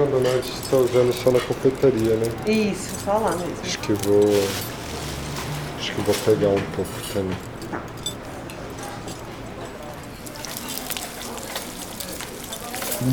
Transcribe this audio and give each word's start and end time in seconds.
João 0.00 0.10
Donati 0.12 0.50
está 0.64 0.76
usando 0.78 1.12
só 1.12 1.30
na 1.30 1.40
confeitaria, 1.40 2.16
né? 2.16 2.26
Isso, 2.46 2.88
só 3.04 3.18
lá 3.18 3.36
mesmo. 3.36 3.54
Acho 3.62 3.78
que 3.80 3.92
vou. 3.92 4.42
Acho 5.78 5.92
que 5.92 6.00
vou 6.00 6.14
pegar 6.24 6.48
um 6.48 6.62
pouco 6.74 6.90
também. 7.12 7.36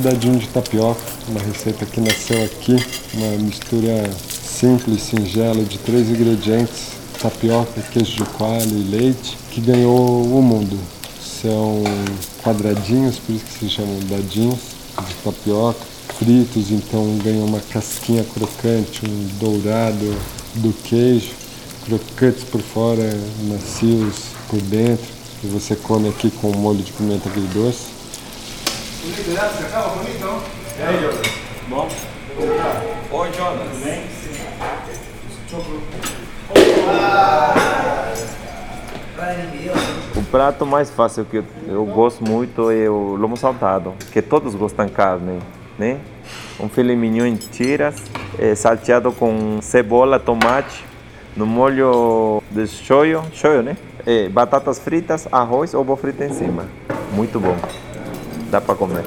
Dadinho 0.01 0.37
de 0.37 0.47
tapioca, 0.47 1.01
uma 1.27 1.41
receita 1.41 1.85
que 1.85 1.99
nasceu 1.99 2.43
aqui, 2.45 2.75
uma 3.13 3.37
mistura 3.37 4.09
simples, 4.21 5.01
singela 5.01 5.63
de 5.63 5.77
três 5.79 6.07
ingredientes: 6.09 6.91
tapioca, 7.21 7.81
queijo 7.91 8.23
de 8.23 8.29
coalho 8.31 8.77
e 8.77 8.83
leite, 8.83 9.37
que 9.51 9.59
ganhou 9.59 10.23
o 10.23 10.41
mundo. 10.41 10.79
São 11.21 11.83
quadradinhos, 12.41 13.19
por 13.19 13.35
isso 13.35 13.45
que 13.45 13.59
se 13.59 13.69
chamam 13.69 13.99
dadinhos 14.09 14.59
de 15.05 15.13
tapioca, 15.15 15.96
fritos, 16.17 16.71
então 16.71 17.17
ganham 17.23 17.45
uma 17.45 17.59
casquinha 17.59 18.23
crocante, 18.23 19.05
um 19.07 19.27
dourado 19.39 20.15
do 20.55 20.73
queijo, 20.83 21.33
crocantes 21.85 22.43
por 22.43 22.61
fora, 22.61 23.03
macios 23.43 24.31
por 24.49 24.59
dentro, 24.61 25.05
que 25.39 25.47
você 25.47 25.75
come 25.75 26.09
aqui 26.09 26.31
com 26.31 26.51
molho 26.57 26.79
de 26.79 26.91
pimenta 26.91 27.29
agridoce. 27.29 27.89
E 30.79 30.81
aí, 30.81 31.01
Jonas? 31.01 31.21
Bom? 31.69 31.87
Oi, 33.11 33.29
Jonas. 33.33 33.67
Tudo 33.69 33.83
bem? 33.83 34.03
O 40.15 40.23
prato 40.23 40.65
mais 40.65 40.89
fácil 40.89 41.25
que 41.25 41.37
eu, 41.37 41.45
eu 41.67 41.85
gosto 41.85 42.23
muito 42.23 42.71
é 42.71 42.89
o 42.89 43.15
lomo 43.15 43.37
saltado, 43.37 43.93
que 44.11 44.21
todos 44.21 44.55
gostam 44.55 44.85
de 44.85 44.91
carne, 44.91 45.39
né? 45.77 45.99
Um 46.59 46.67
filé 46.67 46.95
mignon 46.95 47.25
em 47.25 47.35
tiras, 47.35 47.95
é, 48.37 48.55
salteado 48.55 49.11
com 49.11 49.59
cebola, 49.61 50.19
tomate, 50.19 50.83
no 51.35 51.45
molho 51.45 52.41
de 52.49 52.67
shoyu, 52.67 53.21
shoyu, 53.33 53.61
né? 53.61 53.77
É, 54.05 54.29
batatas 54.29 54.79
fritas, 54.79 55.27
arroz, 55.31 55.73
ovo 55.73 55.95
frito 55.95 56.23
em 56.23 56.33
cima. 56.33 56.65
Muito 57.13 57.39
bom. 57.39 57.55
Dá 58.49 58.61
para 58.61 58.75
comer. 58.75 59.03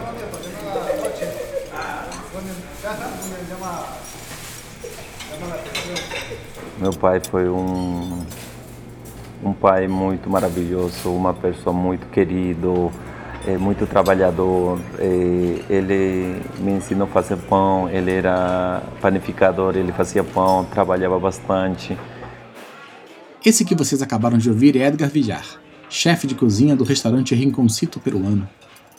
Meu 6.79 6.93
pai 6.93 7.21
foi 7.31 7.49
um 7.49 8.25
um 9.43 9.53
pai 9.53 9.89
muito 9.89 10.29
maravilhoso, 10.29 11.11
uma 11.11 11.33
pessoa 11.33 11.73
muito 11.75 12.07
querido, 12.09 12.93
é, 13.47 13.57
muito 13.57 13.87
trabalhador. 13.87 14.79
É, 14.99 15.65
ele 15.69 16.43
me 16.59 16.73
ensinou 16.73 17.07
a 17.07 17.11
fazer 17.11 17.37
pão, 17.37 17.89
ele 17.89 18.11
era 18.11 18.83
panificador, 19.01 19.77
ele 19.77 19.93
fazia 19.93 20.25
pão, 20.25 20.65
trabalhava 20.65 21.19
bastante. 21.19 21.97
Esse 23.45 23.65
que 23.65 23.75
vocês 23.75 24.03
acabaram 24.03 24.37
de 24.37 24.51
ouvir 24.51 24.77
é 24.77 24.87
Edgar 24.87 25.09
Villar, 25.09 25.45
chefe 25.89 26.27
de 26.27 26.35
cozinha 26.35 26.77
do 26.77 26.85
restaurante 26.85 27.35
Rinconcito 27.35 27.99
Peruano, 27.99 28.47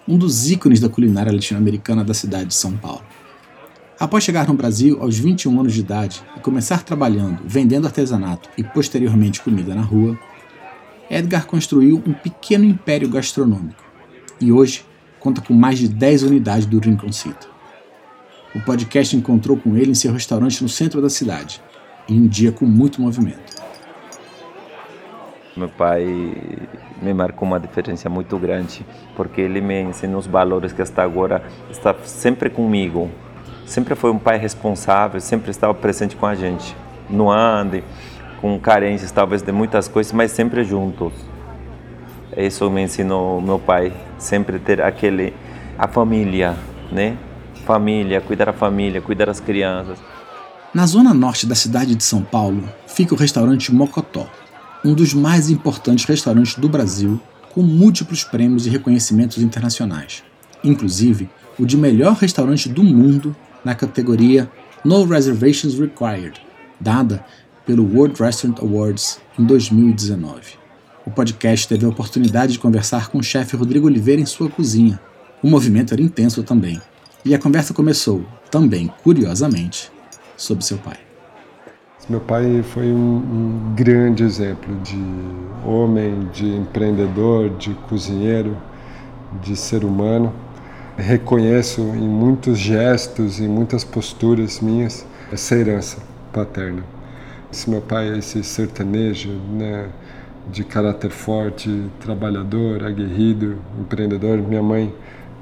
um 0.08 0.18
dos 0.18 0.50
ícones 0.50 0.80
da 0.80 0.90
culinária 0.90 1.32
latino-americana 1.32 2.04
da 2.04 2.14
cidade 2.14 2.46
de 2.46 2.56
São 2.56 2.76
Paulo. 2.76 3.04
Após 4.00 4.24
chegar 4.24 4.48
no 4.48 4.56
Brasil 4.56 4.98
aos 5.00 5.16
21 5.20 5.60
anos 5.60 5.74
de 5.74 5.82
idade 5.82 6.24
e 6.36 6.40
começar 6.40 6.82
trabalhando, 6.82 7.44
vendendo 7.46 7.86
artesanato 7.86 8.50
e 8.58 8.64
posteriormente 8.64 9.42
comida 9.42 9.76
na 9.76 9.84
rua, 9.84 10.18
Edgar 11.08 11.46
construiu 11.46 12.02
um 12.08 12.14
pequeno 12.14 12.66
império 12.66 13.08
gastronômico 13.08 13.91
e 14.42 14.52
hoje 14.52 14.84
conta 15.20 15.40
com 15.42 15.54
mais 15.54 15.78
de 15.78 15.88
10 15.88 16.24
unidades 16.24 16.66
do 16.66 16.80
Rinconcito. 16.80 17.50
O 18.54 18.60
podcast 18.60 19.16
encontrou 19.16 19.56
com 19.56 19.78
ele 19.78 19.92
em 19.92 19.96
seu 19.96 20.12
restaurante 20.12 20.62
no 20.62 20.68
centro 20.68 21.02
da 21.02 21.10
cidade, 21.10 21.62
em 22.10 22.20
um 22.20 22.28
dia 22.28 22.52
com 22.52 22.66
muito 22.66 23.02
movimento. 23.02 23.62
Meu 25.56 25.70
pai 25.70 26.06
me 27.02 27.14
marcou 27.14 27.48
uma 27.48 27.60
diferença 27.60 28.10
muito 28.10 28.38
grande, 28.38 28.86
porque 29.16 29.42
ele 29.42 29.62
me 29.62 29.82
ensinou 29.82 30.20
os 30.20 30.28
valores 30.28 30.74
que 30.74 30.82
até 30.82 31.02
agora 31.02 31.44
está 31.70 31.94
sempre 32.04 32.50
comigo. 32.50 33.10
Sempre 33.66 33.96
foi 33.96 34.12
um 34.12 34.20
pai 34.20 34.38
responsável, 34.38 35.22
sempre 35.22 35.52
estava 35.52 35.74
presente 35.74 36.16
com 36.16 36.26
a 36.26 36.36
gente. 36.36 36.76
No 37.10 37.30
ande, 37.30 37.84
com 38.42 38.60
carências 38.60 39.12
talvez 39.12 39.42
de 39.42 39.52
muitas 39.52 39.88
coisas, 39.88 40.12
mas 40.12 40.32
sempre 40.32 40.64
juntos. 40.64 41.14
Isso 42.36 42.70
me 42.70 42.82
ensinou 42.82 43.42
meu 43.42 43.60
pai, 43.60 43.92
sempre 44.18 44.58
ter 44.58 44.82
aquele 44.82 45.34
a 45.78 45.88
família, 45.88 46.58
né? 46.92 47.18
Família, 47.66 48.22
cuidar 48.22 48.46
da 48.46 48.54
família, 48.54 49.02
cuidar 49.02 49.26
das 49.26 49.40
crianças. 49.40 50.00
Na 50.74 50.86
zona 50.86 51.14
norte 51.14 51.46
da 51.46 51.56
cidade 51.56 51.96
de 51.96 52.04
São 52.04 52.22
Paulo 52.22 52.64
fica 52.88 53.14
o 53.14 53.18
restaurante 53.18 53.74
Mocotó, 53.74 54.30
um 54.86 54.94
dos 54.94 55.14
mais 55.14 55.50
importantes 55.50 56.06
restaurantes 56.06 56.56
do 56.56 56.70
Brasil, 56.70 57.20
com 57.54 57.62
múltiplos 57.62 58.24
prêmios 58.24 58.66
e 58.66 58.70
reconhecimentos 58.70 59.40
internacionais, 59.40 60.24
inclusive 60.64 61.30
o 61.60 61.66
de 61.66 61.76
melhor 61.76 62.14
restaurante 62.14 62.70
do 62.70 62.84
mundo 62.84 63.36
na 63.66 63.76
categoria 63.76 64.50
No 64.86 65.04
Reservations 65.06 65.78
Required, 65.78 66.42
dada 66.80 67.26
pelo 67.66 67.84
World 67.84 68.22
Restaurant 68.24 68.60
Awards 68.60 69.20
em 69.38 69.44
2019. 69.44 70.61
O 71.12 71.14
podcast 71.14 71.68
teve 71.68 71.86
a 71.86 71.90
oportunidade 71.90 72.54
de 72.54 72.60
conversar 72.60 73.10
com 73.10 73.18
o 73.18 73.24
chefe 73.24 73.58
Rodrigo 73.58 73.86
Oliveira 73.86 74.22
em 74.22 74.26
sua 74.26 74.50
cozinha. 74.50 74.98
O 75.44 75.48
movimento 75.50 75.94
era 75.94 76.02
intenso 76.02 76.42
também, 76.42 76.80
e 77.26 77.36
a 77.36 77.38
conversa 77.38 77.74
começou, 77.74 78.24
também 78.50 78.90
curiosamente, 79.04 79.92
sobre 80.38 80.64
seu 80.64 80.78
pai. 80.78 80.96
Meu 82.10 82.22
pai 82.22 82.64
foi 82.64 82.86
um, 82.86 83.18
um, 83.18 83.74
grande 83.76 84.24
exemplo 84.24 84.74
de 84.80 85.04
homem, 85.66 86.30
de 86.32 86.48
empreendedor, 86.48 87.50
de 87.58 87.74
cozinheiro, 87.90 88.56
de 89.42 89.58
ser 89.58 89.84
humano. 89.84 90.34
Reconheço 90.96 91.82
em 91.82 92.08
muitos 92.08 92.58
gestos, 92.58 93.42
em 93.42 93.50
muitas 93.50 93.84
posturas 93.84 94.62
minhas, 94.62 95.06
essa 95.30 95.56
herança 95.58 95.98
paterna. 96.32 96.86
Esse 97.52 97.70
meu 97.70 97.82
pai 97.82 98.14
é 98.14 98.18
esse 98.18 98.42
sertanejo, 98.46 99.30
né, 99.52 99.90
de 100.50 100.64
caráter 100.64 101.12
forte, 101.12 101.86
trabalhador, 102.00 102.84
aguerrido, 102.84 103.58
empreendedor. 103.80 104.38
Minha 104.38 104.64
mãe 104.64 104.94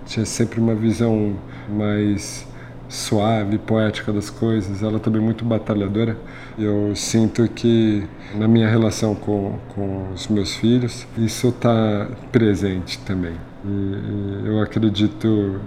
tinha 0.06 0.26
sempre 0.26 0.60
uma 0.60 0.76
visão 0.76 1.36
mais 1.70 2.48
suave, 2.90 3.58
poética 3.58 4.12
das 4.12 4.30
coisas. 4.30 4.82
Ela 4.82 5.00
também 5.00 5.22
muito 5.22 5.46
batalhadora. 5.46 6.18
Eu 6.58 6.96
sinto 6.96 7.48
que 7.48 8.04
na 8.36 8.48
minha 8.48 8.68
relação 8.68 9.16
com, 9.16 9.58
com 9.76 10.12
os 10.14 10.28
meus 10.28 10.56
filhos, 10.56 11.08
isso 11.18 11.50
está 11.50 12.10
presente 12.32 13.00
também. 13.00 13.36
E, 13.64 13.68
e 13.68 14.48
eu 14.48 14.62
acredito 14.62 15.60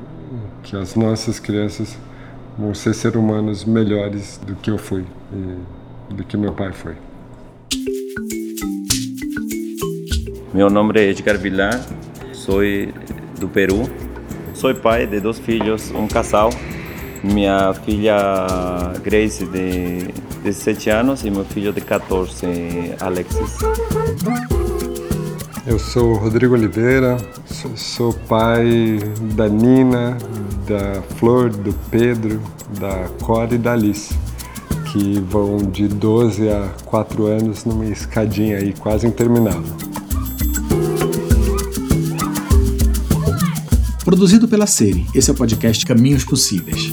que 0.63 0.77
as 0.77 0.95
nossas 0.95 1.39
crianças 1.39 1.97
vão 2.59 2.75
ser 2.75 2.95
seres 2.95 3.17
humanos 3.17 3.65
melhores 3.65 4.39
do 4.47 4.55
que 4.57 4.71
eu 4.71 4.79
fui. 4.79 5.05
E, 5.33 5.83
do 6.13 6.25
que 6.25 6.37
meu 6.37 6.53
pai 6.53 6.73
foi. 6.73 6.95
Meu 10.55 10.69
nome 10.69 10.93
é 11.01 11.09
Edgar 11.09 11.39
Villar, 11.39 11.81
sou 12.35 12.61
do 13.41 13.49
Peru. 13.49 13.89
Sou 14.53 14.75
pai 14.75 15.07
de 15.07 15.19
dois 15.19 15.39
filhos, 15.39 15.91
um 15.93 16.07
casal. 16.07 16.51
Minha 17.25 17.73
filha 17.73 18.93
Grace, 19.03 19.47
de 19.47 20.09
17 20.45 20.91
anos, 20.91 21.25
e 21.25 21.31
meu 21.31 21.45
filho 21.45 21.73
de 21.73 21.81
14, 21.81 22.47
Alexis. 23.01 23.61
Eu 25.67 25.79
sou 25.79 26.17
Rodrigo 26.17 26.53
Oliveira, 26.53 27.17
sou 27.75 28.13
pai 28.13 28.99
da 29.35 29.49
Nina, 29.49 30.19
da 30.69 31.01
Flor, 31.17 31.49
do 31.49 31.73
Pedro, 31.91 32.43
da 32.79 33.09
Cora 33.23 33.55
e 33.55 33.59
da 33.59 33.73
Alice 33.73 34.15
que 34.93 35.19
vão 35.21 35.57
de 35.57 35.89
12 35.89 36.51
a 36.51 36.69
4 36.85 37.25
anos 37.25 37.65
numa 37.65 37.87
escadinha 37.87 38.59
aí 38.59 38.75
quase 38.75 39.07
interminável. 39.07 39.92
Produzido 44.23 44.47
pela 44.47 44.69
série, 44.69 45.05
esse 45.17 45.29
é 45.29 45.33
o 45.33 45.37
podcast 45.37 45.85
Caminhos 45.85 46.23
Possíveis. 46.25 46.93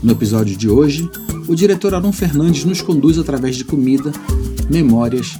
No 0.00 0.12
episódio 0.12 0.56
de 0.56 0.70
hoje, 0.70 1.10
o 1.48 1.54
diretor 1.56 1.96
Aron 1.96 2.12
Fernandes 2.12 2.64
nos 2.64 2.80
conduz 2.80 3.18
através 3.18 3.56
de 3.56 3.64
comida, 3.64 4.12
memórias, 4.70 5.36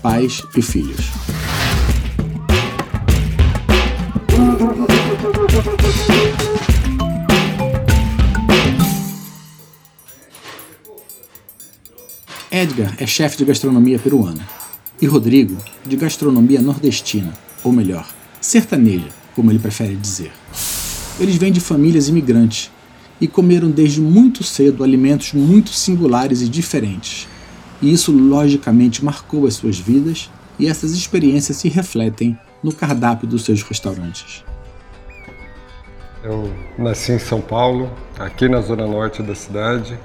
pais 0.00 0.44
e 0.56 0.62
filhos. 0.62 1.06
Edgar 12.48 12.94
é 13.00 13.06
chefe 13.08 13.38
de 13.38 13.44
gastronomia 13.44 13.98
peruana 13.98 14.48
e 15.02 15.06
Rodrigo 15.06 15.56
de 15.84 15.96
gastronomia 15.96 16.62
nordestina, 16.62 17.36
ou 17.68 17.72
melhor, 17.72 18.08
sertaneja, 18.40 19.08
como 19.34 19.50
ele 19.50 19.58
prefere 19.58 19.94
dizer. 19.94 20.32
Eles 21.20 21.36
vêm 21.36 21.52
de 21.52 21.60
famílias 21.60 22.08
imigrantes 22.08 22.70
e 23.20 23.28
comeram 23.28 23.70
desde 23.70 24.00
muito 24.00 24.42
cedo 24.42 24.82
alimentos 24.82 25.34
muito 25.34 25.70
singulares 25.70 26.40
e 26.40 26.48
diferentes. 26.48 27.28
E 27.82 27.92
isso 27.92 28.10
logicamente 28.10 29.04
marcou 29.04 29.46
as 29.46 29.54
suas 29.54 29.78
vidas 29.78 30.30
e 30.58 30.66
essas 30.66 30.92
experiências 30.92 31.58
se 31.58 31.68
refletem 31.68 32.38
no 32.62 32.72
cardápio 32.72 33.28
dos 33.28 33.44
seus 33.44 33.62
restaurantes. 33.62 34.42
Eu 36.24 36.52
nasci 36.78 37.12
em 37.12 37.18
São 37.18 37.40
Paulo, 37.40 37.92
aqui 38.18 38.48
na 38.48 38.60
zona 38.60 38.86
norte 38.86 39.22
da 39.22 39.34
cidade, 39.34 39.98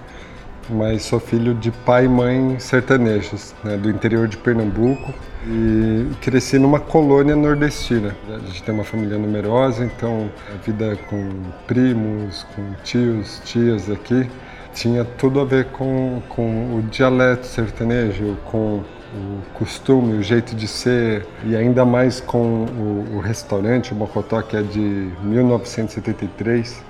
mas 0.70 1.04
sou 1.04 1.20
filho 1.20 1.54
de 1.54 1.72
pai 1.72 2.06
e 2.06 2.08
mãe 2.08 2.60
sertanejos, 2.60 3.54
né, 3.64 3.78
do 3.78 3.90
interior 3.90 4.28
de 4.28 4.38
Pernambuco 4.38 5.14
e 5.46 6.08
cresci 6.22 6.58
numa 6.58 6.80
colônia 6.80 7.36
nordestina. 7.36 8.16
A 8.30 8.40
gente 8.40 8.64
tem 8.64 8.74
uma 8.74 8.84
família 8.84 9.18
numerosa, 9.18 9.84
então 9.84 10.30
a 10.54 10.58
vida 10.66 10.98
com 11.10 11.30
primos, 11.68 12.46
com 12.56 12.74
tios, 12.84 13.42
tias 13.44 13.90
aqui 13.90 14.30
tinha 14.74 15.06
tudo 15.06 15.40
a 15.40 15.46
ver 15.46 15.66
com, 15.66 16.22
com 16.30 16.76
o 16.76 16.82
dialeto 16.82 17.46
sertanejo, 17.46 18.38
com 18.46 18.84
o 19.14 19.42
costume, 19.54 20.16
o 20.16 20.24
jeito 20.24 20.56
de 20.56 20.68
ser, 20.68 21.26
e 21.46 21.56
ainda 21.56 21.86
mais 21.86 22.20
com 22.20 22.66
o, 22.66 23.16
o 23.16 23.20
restaurante, 23.20 23.94
o 23.94 23.96
Mocotó, 23.96 24.42
que 24.42 24.58
é 24.58 24.64
de 24.64 25.12
1973, 25.22 26.84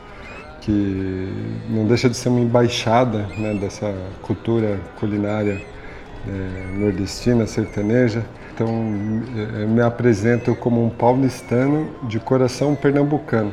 que 0.63 1.29
não 1.69 1.85
deixa 1.85 2.09
de 2.09 2.15
ser 2.15 2.29
uma 2.29 2.39
embaixada 2.39 3.27
né, 3.37 3.53
dessa 3.53 3.93
cultura 4.21 4.79
culinária 4.99 5.61
é, 6.27 6.77
nordestina, 6.77 7.45
sertaneja. 7.45 8.23
Então, 8.53 8.67
eu 9.59 9.67
me 9.67 9.81
apresento 9.81 10.55
como 10.55 10.85
um 10.85 10.89
paulistano 10.89 11.89
de 12.03 12.19
coração 12.19 12.75
pernambucano, 12.75 13.51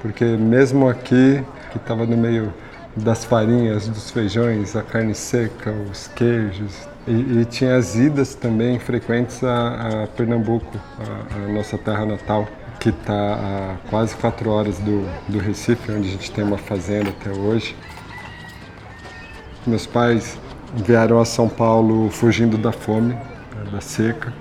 porque 0.00 0.24
mesmo 0.24 0.88
aqui, 0.88 1.42
que 1.70 1.76
estava 1.76 2.06
no 2.06 2.16
meio 2.16 2.52
das 2.96 3.24
farinhas, 3.24 3.88
dos 3.88 4.10
feijões, 4.10 4.74
a 4.74 4.82
carne 4.82 5.14
seca, 5.14 5.72
os 5.90 6.08
queijos, 6.08 6.88
e, 7.06 7.40
e, 7.40 7.44
tinha 7.46 7.76
as 7.76 7.96
idas 7.96 8.34
também 8.34 8.78
frequentes 8.78 9.42
a, 9.42 10.04
a 10.04 10.06
Pernambuco, 10.08 10.78
a, 10.98 11.36
a, 11.36 11.52
nossa 11.52 11.78
terra 11.78 12.04
natal, 12.04 12.46
que 12.78 12.90
está 12.90 13.34
a 13.34 13.88
quase 13.90 14.14
quatro 14.16 14.50
horas 14.50 14.78
do, 14.78 15.06
do 15.28 15.38
Recife, 15.38 15.90
onde 15.90 16.08
a 16.08 16.12
gente 16.12 16.30
tem 16.30 16.44
uma 16.44 16.58
fazenda 16.58 17.10
até 17.10 17.30
hoje. 17.30 17.76
Meus 19.66 19.86
pais 19.86 20.38
vieram 20.74 21.20
a 21.20 21.24
São 21.24 21.48
Paulo 21.48 22.10
fugindo 22.10 22.56
da 22.56 22.72
fome, 22.72 23.14
né, 23.14 23.70
da 23.72 23.80
seca. 23.80 24.32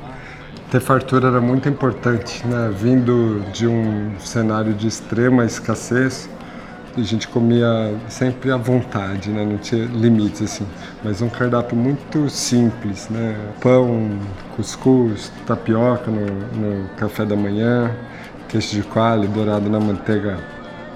Ter 0.71 0.81
fartura 0.81 1.29
era 1.29 1.39
muito 1.39 1.69
importante, 1.69 2.45
né? 2.45 2.69
vindo 2.77 3.41
de 3.53 3.65
um 3.65 4.19
cenário 4.19 4.73
de 4.73 4.87
extrema 4.87 5.45
escassez 5.45 6.29
a 7.01 7.03
gente 7.03 7.27
comia 7.27 7.93
sempre 8.07 8.51
à 8.51 8.57
vontade, 8.57 9.29
né? 9.29 9.45
não 9.45 9.57
tinha 9.57 9.85
limites 9.85 10.41
assim. 10.41 10.65
Mas 11.03 11.21
um 11.21 11.29
cardápio 11.29 11.77
muito 11.77 12.29
simples, 12.29 13.07
né? 13.09 13.35
Pão, 13.61 14.19
cuscuz, 14.55 15.31
tapioca 15.45 16.09
no, 16.09 16.25
no 16.25 16.89
café 16.95 17.25
da 17.25 17.35
manhã, 17.35 17.91
queijo 18.49 18.75
de 18.75 18.83
coalho 18.83 19.27
dourado 19.29 19.69
na 19.69 19.79
manteiga 19.79 20.37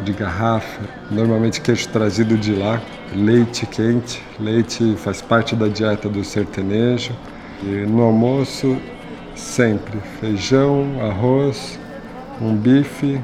de 0.03 0.13
garrafa, 0.13 0.81
normalmente 1.11 1.61
queijo 1.61 1.87
trazido 1.89 2.35
de 2.37 2.55
lá, 2.55 2.81
leite 3.13 3.65
quente, 3.67 4.23
leite 4.39 4.95
faz 4.97 5.21
parte 5.21 5.55
da 5.55 5.67
dieta 5.67 6.09
do 6.09 6.23
sertanejo. 6.23 7.13
E 7.63 7.85
no 7.85 8.01
almoço, 8.01 8.75
sempre 9.35 9.99
feijão, 10.19 10.85
arroz, 10.99 11.79
um 12.41 12.55
bife, 12.55 13.21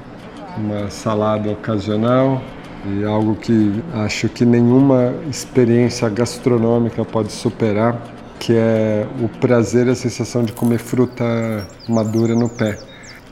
uma 0.58 0.90
salada 0.92 1.50
ocasional, 1.50 2.42
e 2.86 3.04
algo 3.04 3.36
que 3.36 3.84
acho 3.94 4.30
que 4.30 4.46
nenhuma 4.46 5.14
experiência 5.30 6.08
gastronômica 6.10 7.04
pode 7.04 7.32
superar, 7.32 8.02
que 8.40 8.54
é 8.54 9.08
o 9.22 9.28
prazer 9.28 9.88
e 9.88 9.92
a 9.92 9.96
sensação 9.96 10.44
de 10.44 10.54
comer 10.54 10.80
fruta 10.80 11.68
madura 11.88 12.36
no 12.36 12.48
pé, 12.48 12.78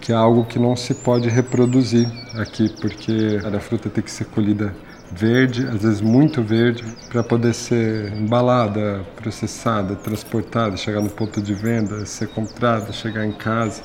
que 0.01 0.11
é 0.11 0.15
algo 0.15 0.45
que 0.45 0.59
não 0.59 0.75
se 0.75 0.93
pode 0.93 1.29
reproduzir 1.29 2.07
aqui, 2.35 2.69
porque 2.81 3.39
a 3.43 3.59
fruta 3.59 3.89
tem 3.89 4.03
que 4.03 4.11
ser 4.11 4.25
colhida 4.25 4.73
verde, 5.11 5.67
às 5.67 5.81
vezes 5.81 6.01
muito 6.01 6.41
verde, 6.41 6.83
para 7.09 7.23
poder 7.23 7.53
ser 7.53 8.11
embalada, 8.13 9.05
processada, 9.15 9.95
transportada, 9.95 10.75
chegar 10.75 11.01
no 11.01 11.09
ponto 11.09 11.41
de 11.41 11.53
venda, 11.53 12.05
ser 12.05 12.27
comprada, 12.29 12.91
chegar 12.91 13.25
em 13.25 13.31
casa. 13.31 13.81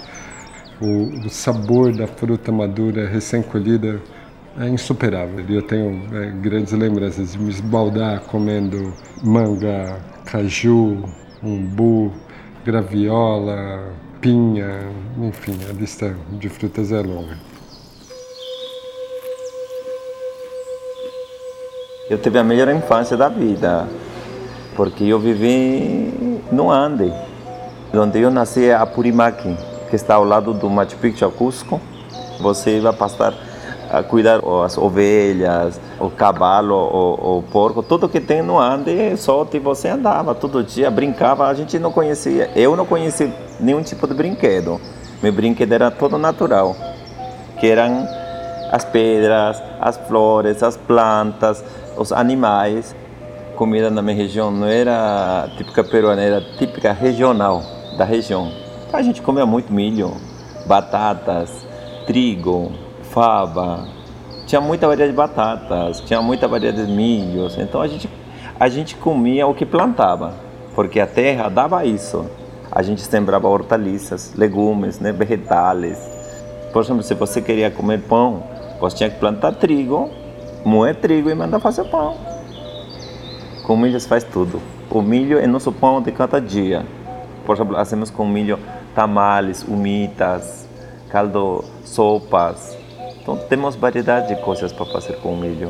O, 0.80 1.26
o 1.26 1.30
sabor 1.30 1.94
da 1.94 2.06
fruta 2.06 2.50
madura 2.50 3.06
recém-colhida 3.06 4.00
é 4.58 4.68
insuperável. 4.68 5.44
Eu 5.48 5.62
tenho 5.62 6.02
é, 6.12 6.30
grandes 6.30 6.72
lembranças 6.72 7.32
de 7.32 7.38
me 7.38 7.50
esbaldar 7.50 8.20
comendo 8.22 8.92
manga, 9.22 9.98
caju, 10.24 11.04
umbu, 11.42 12.12
graviola, 12.64 13.92
pinha, 14.20 14.90
enfim, 15.18 15.58
a 15.68 15.72
lista 15.72 16.14
de 16.32 16.48
frutas 16.48 16.92
é 16.92 17.00
longa. 17.00 17.38
Eu 22.08 22.18
tive 22.18 22.38
a 22.38 22.44
melhor 22.44 22.68
infância 22.74 23.16
da 23.16 23.28
vida, 23.28 23.86
porque 24.74 25.04
eu 25.04 25.18
vivi 25.20 26.40
no 26.50 26.70
Ande, 26.70 27.12
onde 27.94 28.18
eu 28.18 28.30
nasci 28.32 28.66
é 28.66 28.74
Apurimaqui, 28.74 29.56
que 29.88 29.94
está 29.94 30.16
ao 30.16 30.24
lado 30.24 30.52
do 30.52 30.68
Machu 30.68 30.96
Picchu, 30.96 31.30
Cusco. 31.30 31.80
Você 32.40 32.80
vai 32.80 32.92
passar 32.92 33.32
cuidar 34.08 34.40
as 34.64 34.78
ovelhas, 34.78 35.80
o 35.98 36.08
cavalo, 36.08 36.74
o, 36.74 37.38
o, 37.38 37.42
porco, 37.42 37.82
tudo 37.82 38.08
que 38.08 38.20
tem 38.20 38.42
no 38.42 38.58
Ande, 38.58 39.16
só 39.16 39.44
que 39.44 39.58
você 39.58 39.88
andava 39.88 40.34
todo 40.34 40.62
dia, 40.62 40.90
brincava, 40.90 41.48
a 41.48 41.54
gente 41.54 41.78
não 41.78 41.90
conhecia, 41.90 42.50
eu 42.54 42.76
não 42.76 42.86
conhecia 42.86 43.32
nenhum 43.58 43.82
tipo 43.82 44.06
de 44.06 44.14
brinquedo. 44.14 44.80
Meu 45.22 45.32
brinquedo 45.32 45.72
era 45.72 45.90
todo 45.90 46.16
natural, 46.16 46.76
que 47.58 47.66
eram 47.66 48.06
as 48.70 48.84
pedras, 48.84 49.60
as 49.80 49.96
flores, 49.96 50.62
as 50.62 50.76
plantas, 50.76 51.64
os 51.96 52.12
animais. 52.12 52.94
Comida 53.56 53.90
na 53.90 54.00
minha 54.00 54.16
região 54.16 54.50
não 54.50 54.66
era 54.66 55.50
típica 55.58 55.84
peruana, 55.84 56.22
era 56.22 56.40
típica 56.56 56.92
regional 56.92 57.62
da 57.98 58.04
região. 58.04 58.50
A 58.92 59.02
gente 59.02 59.20
comia 59.20 59.44
muito 59.44 59.72
milho, 59.72 60.12
batatas, 60.66 61.50
trigo, 62.06 62.72
fava, 63.10 63.88
tinha 64.46 64.60
muita 64.60 64.86
variedade 64.86 65.12
de 65.12 65.16
batatas, 65.16 66.00
tinha 66.00 66.20
muita 66.22 66.48
variedade 66.48 66.86
de 66.86 66.92
milhos. 66.92 67.56
Então 67.58 67.80
a 67.80 67.86
gente, 67.86 68.08
a 68.58 68.68
gente 68.68 68.96
comia 68.96 69.46
o 69.46 69.54
que 69.54 69.66
plantava, 69.66 70.34
porque 70.74 70.98
a 70.98 71.06
terra 71.06 71.48
dava 71.48 71.84
isso. 71.84 72.24
A 72.72 72.82
gente 72.82 73.02
sembrava 73.02 73.48
hortaliças, 73.48 74.32
legumes, 74.36 75.00
né, 75.00 75.12
vegetais. 75.12 75.98
Por 76.72 76.82
exemplo, 76.82 77.02
se 77.02 77.14
você 77.14 77.42
queria 77.42 77.70
comer 77.70 78.00
pão, 78.02 78.44
você 78.80 78.96
tinha 78.96 79.10
que 79.10 79.18
plantar 79.18 79.52
trigo, 79.54 80.08
moer 80.64 80.94
trigo 80.94 81.28
e 81.28 81.34
mandar 81.34 81.58
fazer 81.58 81.84
pão. 81.84 82.16
Com 83.66 83.76
milho 83.76 84.00
faz 84.00 84.24
tudo. 84.24 84.60
O 84.88 85.02
milho 85.02 85.38
é 85.38 85.46
nosso 85.46 85.72
pão 85.72 86.00
de 86.00 86.12
cada 86.12 86.40
dia. 86.40 86.86
Por 87.44 87.56
exemplo, 87.56 87.74
fazemos 87.74 88.10
com 88.10 88.24
milho 88.26 88.58
tamales, 88.94 89.64
humitas, 89.64 90.68
caldo, 91.08 91.64
sopas, 91.84 92.79
então 93.20 93.36
temos 93.48 93.76
variedade 93.76 94.34
de 94.34 94.40
coisas 94.42 94.72
para 94.72 94.86
fazer 94.86 95.14
com 95.16 95.34
o 95.34 95.36
milho. 95.36 95.68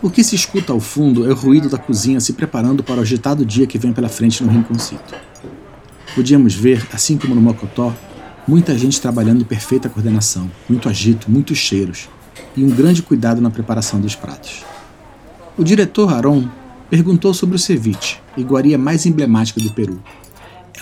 O 0.00 0.10
que 0.10 0.22
se 0.22 0.34
escuta 0.34 0.72
ao 0.72 0.80
fundo 0.80 1.28
é 1.28 1.32
o 1.32 1.34
ruído 1.34 1.68
da 1.68 1.78
cozinha 1.78 2.20
se 2.20 2.34
preparando 2.34 2.84
para 2.84 2.96
o 2.96 3.00
agitado 3.00 3.44
dia 3.44 3.66
que 3.66 3.78
vem 3.78 3.92
pela 3.92 4.08
frente 4.08 4.44
no 4.44 4.50
Rinconcito. 4.50 5.14
Podíamos 6.14 6.54
ver, 6.54 6.86
assim 6.92 7.16
como 7.16 7.34
no 7.34 7.40
Mocotó, 7.40 7.92
muita 8.46 8.76
gente 8.76 9.00
trabalhando 9.00 9.40
em 9.40 9.44
perfeita 9.44 9.88
coordenação, 9.88 10.50
muito 10.68 10.88
agito, 10.88 11.30
muitos 11.30 11.56
cheiros 11.56 12.08
e 12.54 12.62
um 12.62 12.68
grande 12.68 13.02
cuidado 13.02 13.40
na 13.40 13.50
preparação 13.50 13.98
dos 13.98 14.14
pratos. 14.14 14.62
O 15.56 15.64
diretor 15.64 16.12
Aron 16.12 16.48
perguntou 16.90 17.32
sobre 17.32 17.56
o 17.56 17.58
ceviche, 17.58 18.18
iguaria 18.36 18.76
mais 18.76 19.06
emblemática 19.06 19.60
do 19.60 19.72
Peru, 19.72 20.02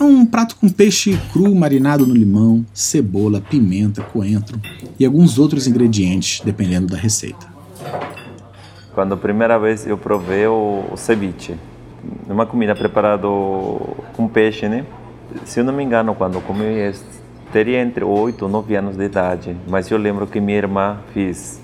é 0.02 0.04
um 0.04 0.26
prato 0.26 0.56
com 0.56 0.68
peixe 0.68 1.16
cru 1.32 1.54
marinado 1.54 2.04
no 2.04 2.12
limão, 2.12 2.66
cebola, 2.74 3.40
pimenta, 3.40 4.02
coentro 4.02 4.60
e 4.98 5.06
alguns 5.06 5.38
outros 5.38 5.68
ingredientes, 5.68 6.40
dependendo 6.44 6.88
da 6.88 6.96
receita. 6.96 7.46
Quando 8.94 9.14
a 9.14 9.16
primeira 9.16 9.58
vez 9.58 9.86
eu 9.86 9.96
provei 9.96 10.46
o, 10.46 10.96
ceviche, 10.96 11.54
uma 12.28 12.44
comida 12.44 12.74
preparada 12.74 13.28
com 14.14 14.26
peixe, 14.26 14.68
né? 14.68 14.84
Se 15.44 15.60
eu 15.60 15.64
não 15.64 15.72
me 15.72 15.84
engano, 15.84 16.14
quando 16.14 16.40
comi, 16.40 16.92
teria 17.52 17.80
entre 17.80 18.04
8 18.04 18.42
ou 18.42 18.50
9 18.50 18.74
anos 18.74 18.96
de 18.96 19.04
idade, 19.04 19.56
mas 19.68 19.88
eu 19.88 19.98
lembro 19.98 20.26
que 20.26 20.40
minha 20.40 20.58
irmã 20.58 20.98
fez. 21.14 21.60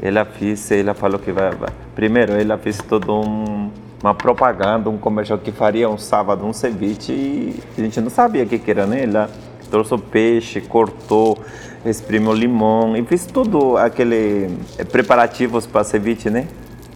Ela 0.00 0.24
fez, 0.24 0.70
ela 0.72 0.94
falou 0.94 1.18
que 1.18 1.30
vai. 1.30 1.52
Primeiro, 1.94 2.32
ela 2.32 2.56
fez 2.56 2.78
todo 2.78 3.12
um 3.20 3.70
uma 4.02 4.14
propaganda, 4.14 4.90
um 4.90 4.98
comercial 4.98 5.38
que 5.38 5.52
faria 5.52 5.88
um 5.88 5.96
sábado 5.96 6.44
um 6.44 6.52
ceviche 6.52 7.12
e 7.12 7.62
a 7.78 7.80
gente 7.80 8.00
não 8.00 8.10
sabia 8.10 8.42
o 8.42 8.46
que, 8.46 8.58
que 8.58 8.70
era, 8.70 8.84
né? 8.84 9.04
Ela 9.04 9.30
trouxe 9.70 9.94
o 9.94 9.98
peixe, 9.98 10.60
cortou, 10.60 11.38
exprimiu 11.86 12.32
limão 12.32 12.96
e 12.96 13.04
fiz 13.04 13.24
tudo 13.26 13.76
aquele 13.76 14.50
eh, 14.76 14.84
preparativos 14.84 15.66
para 15.66 15.84
ceviche, 15.84 16.28
né? 16.28 16.48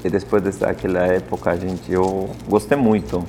E 0.05 0.11
depois 0.11 0.59
daquela 0.59 1.07
época, 1.07 1.57
gente, 1.57 1.91
eu 1.91 2.29
gostei 2.49 2.77
muito. 2.77 3.25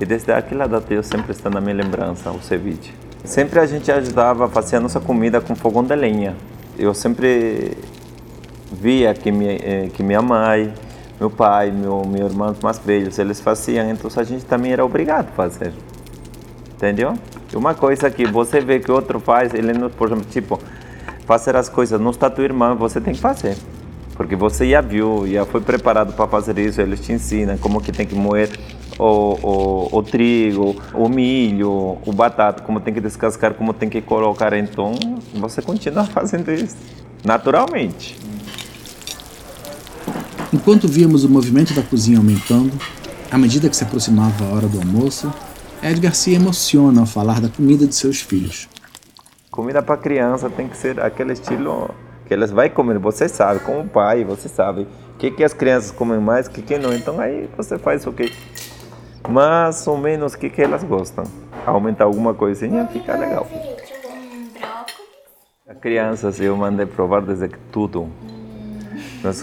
E 0.00 0.04
desde 0.04 0.32
aquela 0.32 0.66
data 0.66 0.92
eu 0.92 1.02
sempre 1.02 1.32
está 1.32 1.50
na 1.50 1.60
minha 1.60 1.74
lembrança 1.74 2.30
o 2.30 2.40
ceviche. 2.42 2.92
Sempre 3.24 3.58
a 3.60 3.66
gente 3.66 3.90
ajudava 3.90 4.46
a 4.46 4.48
fazer 4.48 4.76
a 4.76 4.80
nossa 4.80 5.00
comida 5.00 5.40
com 5.40 5.54
fogão 5.54 5.84
de 5.84 5.94
lenha. 5.94 6.34
Eu 6.78 6.94
sempre 6.94 7.76
via 8.72 9.14
que 9.14 9.30
eh, 9.30 9.90
que 9.92 10.02
minha 10.02 10.22
mãe, 10.22 10.72
meu 11.18 11.30
pai, 11.30 11.70
meu, 11.70 12.02
meu 12.04 12.26
irmão 12.26 12.54
mais 12.62 12.78
velhos, 12.78 13.18
eles 13.18 13.40
faziam, 13.40 13.88
então 13.90 14.10
a 14.16 14.24
gente 14.24 14.44
também 14.44 14.72
era 14.72 14.84
obrigado 14.84 15.28
a 15.28 15.32
fazer. 15.32 15.72
Entendeu? 16.74 17.14
Uma 17.54 17.74
coisa 17.74 18.10
que 18.10 18.26
você 18.26 18.60
vê 18.60 18.80
que 18.80 18.90
outro 18.90 19.20
faz, 19.20 19.54
ele 19.54 19.72
não, 19.72 19.88
por 19.88 20.08
exemplo, 20.08 20.24
tipo, 20.30 20.60
fazer 21.24 21.56
as 21.56 21.68
coisas, 21.68 22.00
não 22.00 22.10
está 22.10 22.28
tua 22.28 22.44
irmã, 22.44 22.74
você 22.74 23.00
tem 23.00 23.14
que 23.14 23.20
fazer. 23.20 23.56
Porque 24.16 24.36
você 24.36 24.68
já 24.68 24.80
viu, 24.80 25.24
já 25.26 25.44
foi 25.44 25.60
preparado 25.60 26.12
para 26.12 26.26
fazer 26.26 26.58
isso, 26.58 26.80
eles 26.80 27.00
te 27.00 27.12
ensinam 27.12 27.56
como 27.58 27.80
que 27.80 27.90
tem 27.90 28.06
que 28.06 28.14
moer 28.14 28.50
o, 28.98 29.04
o, 29.04 29.98
o, 29.98 30.02
trigo, 30.02 30.76
o 30.92 31.08
milho, 31.08 31.98
o 32.04 32.12
batata, 32.12 32.62
como 32.62 32.80
tem 32.80 32.94
que 32.94 33.00
descascar, 33.00 33.54
como 33.54 33.72
tem 33.72 33.88
que 33.88 34.00
colocar. 34.00 34.52
Então, 34.52 34.92
você 35.34 35.62
continua 35.62 36.04
fazendo 36.10 36.52
isso 36.52 36.76
naturalmente. 37.24 38.16
Enquanto 40.54 40.86
víamos 40.86 41.24
o 41.24 41.28
movimento 41.28 41.74
da 41.74 41.82
cozinha 41.82 42.16
aumentando, 42.16 42.70
à 43.28 43.36
medida 43.36 43.68
que 43.68 43.76
se 43.76 43.82
aproximava 43.82 44.44
a 44.44 44.54
hora 44.54 44.68
do 44.68 44.78
almoço, 44.78 45.28
Edgar 45.82 46.14
se 46.14 46.32
emociona 46.32 47.00
ao 47.00 47.06
falar 47.08 47.40
da 47.40 47.48
comida 47.48 47.88
de 47.88 47.92
seus 47.92 48.20
filhos. 48.20 48.68
Comida 49.50 49.82
para 49.82 49.96
criança 49.96 50.48
tem 50.48 50.68
que 50.68 50.76
ser 50.76 51.00
aquele 51.00 51.32
estilo 51.32 51.90
que 52.24 52.32
elas 52.32 52.52
vai 52.52 52.70
comer. 52.70 53.00
Você 53.00 53.28
sabe, 53.28 53.58
como 53.64 53.88
pai, 53.88 54.22
você 54.22 54.48
sabe 54.48 54.82
o 54.82 55.18
que, 55.18 55.32
que 55.32 55.42
as 55.42 55.52
crianças 55.52 55.90
comem 55.90 56.20
mais, 56.20 56.46
o 56.46 56.52
que, 56.52 56.62
que 56.62 56.78
não. 56.78 56.94
Então 56.94 57.18
aí 57.18 57.50
você 57.56 57.76
faz 57.76 58.06
o 58.06 58.12
que 58.12 58.32
mais 59.28 59.84
ou 59.88 59.98
menos 59.98 60.34
o 60.34 60.38
que, 60.38 60.48
que 60.48 60.62
elas 60.62 60.84
gostam. 60.84 61.24
Aumentar 61.66 62.04
alguma 62.04 62.32
coisinha 62.32 62.86
fica 62.92 63.16
legal. 63.16 63.44
As 65.68 65.78
crianças 65.78 66.38
eu 66.38 66.56
mandei 66.56 66.86
provar 66.86 67.22
desde 67.22 67.48
que 67.48 67.58
tudo. 67.72 68.08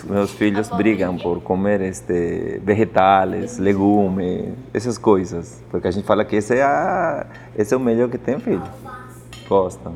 Meus, 0.08 0.30
filhos 0.30 0.70
brigam 0.70 1.18
por 1.18 1.42
comer 1.42 1.82
este, 1.82 2.62
vegetais, 2.64 3.58
legumes, 3.58 4.54
essas 4.72 5.00
coisas. 5.00 5.64
Porque 5.72 5.88
a 5.88 5.92
gente 5.92 6.06
fala 6.06 6.24
que 6.24 6.36
esse 6.36 6.56
é, 6.56 6.62
a, 6.62 7.26
esse 7.58 7.74
é 7.74 7.78
o 7.78 7.80
melhor 7.80 8.08
que 8.08 8.20
tem, 8.20 8.40
filho. 8.40 8.62
Gostam. 9.50 9.96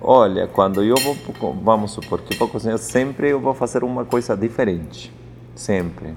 Olha, 0.00 0.46
quando 0.46 0.84
eu 0.84 0.94
vou, 0.96 1.52
vamos 1.54 1.90
supor 1.90 2.20
que 2.20 2.36
vou 2.36 2.46
cozinhar, 2.46 2.78
sempre 2.78 3.30
eu 3.30 3.40
vou 3.40 3.54
fazer 3.54 3.82
uma 3.82 4.04
coisa 4.04 4.36
diferente. 4.36 5.12
Sempre. 5.56 6.14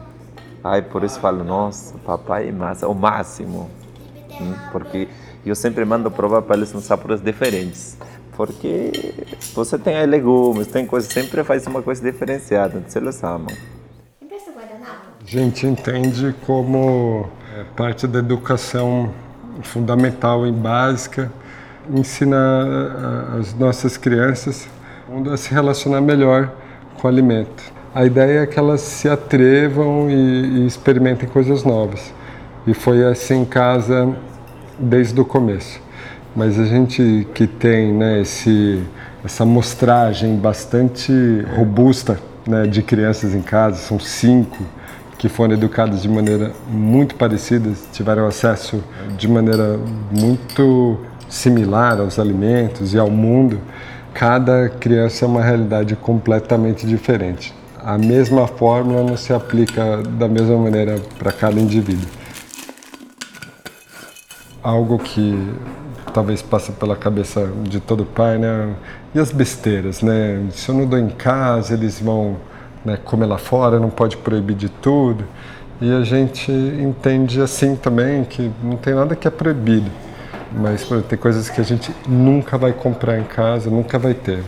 Ai, 0.63 0.83
por 0.83 1.03
isso 1.03 1.19
falo, 1.19 1.43
nossa, 1.43 1.97
papai 1.99 2.49
é 2.49 2.85
o 2.85 2.93
máximo. 2.93 3.67
Hum, 4.39 4.53
porque 4.71 5.07
eu 5.43 5.55
sempre 5.55 5.83
mando 5.85 6.11
provar 6.11 6.43
para 6.43 6.57
eles 6.57 6.75
uns 6.75 6.83
sabores 6.83 7.19
diferentes. 7.19 7.97
Porque 8.37 8.91
você 9.55 9.79
tem 9.79 10.05
legumes, 10.05 10.67
tem 10.67 10.85
coisas, 10.85 11.11
sempre 11.11 11.43
faz 11.43 11.65
uma 11.65 11.81
coisa 11.81 11.99
diferenciada, 12.03 12.77
então 12.77 13.01
eles 13.01 13.23
amam. 13.23 13.47
A 14.21 15.25
gente 15.25 15.65
entende 15.65 16.35
como 16.45 17.27
é, 17.53 17.63
parte 17.75 18.05
da 18.05 18.19
educação 18.19 19.11
fundamental 19.63 20.45
e 20.45 20.51
básica 20.51 21.31
ensina 21.89 23.35
as 23.39 23.53
nossas 23.55 23.97
crianças 23.97 24.67
a 25.31 25.37
se 25.37 25.51
relacionar 25.51 26.01
melhor 26.01 26.51
com 26.99 27.07
o 27.07 27.09
alimento. 27.09 27.73
A 27.95 28.05
ideia 28.05 28.41
é 28.41 28.45
que 28.45 28.59
elas 28.59 28.81
se 28.81 29.09
atrevam 29.09 30.09
e, 30.11 30.13
e 30.13 30.67
experimentem 30.67 31.27
coisas 31.27 31.63
novas. 31.63 32.13
E 32.67 32.73
foi 32.73 33.03
assim 33.03 33.41
em 33.41 33.45
casa 33.45 34.15
desde 34.77 35.19
o 35.19 35.25
começo. 35.25 35.86
Mas 36.37 36.59
a 36.59 36.65
gente 36.65 37.27
que 37.33 37.47
tem 37.47 37.91
né, 37.91 38.21
esse, 38.21 38.83
essa 39.25 39.43
mostragem 39.43 40.35
bastante 40.35 41.11
robusta 41.55 42.19
né, 42.45 42.67
de 42.67 42.83
crianças 42.83 43.33
em 43.33 43.41
casa, 43.41 43.77
são 43.77 43.99
cinco 43.99 44.63
que 45.17 45.27
foram 45.27 45.55
educadas 45.55 46.03
de 46.03 46.07
maneira 46.07 46.51
muito 46.69 47.15
parecida, 47.15 47.71
tiveram 47.91 48.27
acesso 48.27 48.83
de 49.17 49.27
maneira 49.27 49.79
muito 50.11 50.99
similar 51.27 51.99
aos 51.99 52.19
alimentos 52.19 52.93
e 52.93 52.99
ao 52.99 53.09
mundo, 53.09 53.59
cada 54.13 54.69
criança 54.69 55.25
é 55.25 55.27
uma 55.27 55.41
realidade 55.41 55.95
completamente 55.95 56.85
diferente. 56.85 57.51
A 57.83 57.97
mesma 57.97 58.45
fórmula 58.45 59.01
não 59.03 59.17
se 59.17 59.33
aplica 59.33 60.03
da 60.03 60.27
mesma 60.27 60.55
maneira 60.55 60.99
para 61.17 61.31
cada 61.31 61.59
indivíduo. 61.59 62.07
Algo 64.67 64.99
que 64.99 65.53
talvez 66.13 66.41
passe 66.41 66.71
pela 66.73 66.95
cabeça 66.95 67.49
de 67.63 67.79
todo 67.79 68.03
pai, 68.05 68.37
né? 68.37 68.75
E 69.15 69.19
as 69.19 69.31
besteiras, 69.31 70.01
né? 70.01 70.45
Se 70.51 70.69
eu 70.69 70.75
não 70.75 70.85
dou 70.85 70.99
em 70.99 71.09
casa, 71.09 71.73
eles 71.73 71.99
vão 71.99 72.37
né, 72.83 72.97
comer 72.97 73.27
lá 73.27 73.37
fora, 73.37 73.79
não 73.79 73.89
pode 73.89 74.17
proibir 74.17 74.55
de 74.55 74.69
tudo. 74.69 75.23
E 75.79 75.91
a 75.93 76.03
gente 76.03 76.51
entende 76.51 77.41
assim 77.41 77.75
também 77.75 78.23
que 78.23 78.51
não 78.61 78.75
tem 78.77 78.93
nada 78.93 79.15
que 79.15 79.27
é 79.27 79.31
proibido 79.31 79.89
mas 80.51 80.87
tem 81.07 81.17
coisas 81.17 81.49
que 81.49 81.59
a 81.59 81.63
gente 81.63 81.93
nunca 82.07 82.57
vai 82.57 82.73
comprar 82.73 83.19
em 83.19 83.23
casa, 83.23 83.69
nunca 83.69 83.99
vai 83.99 84.13
ter. 84.13 84.43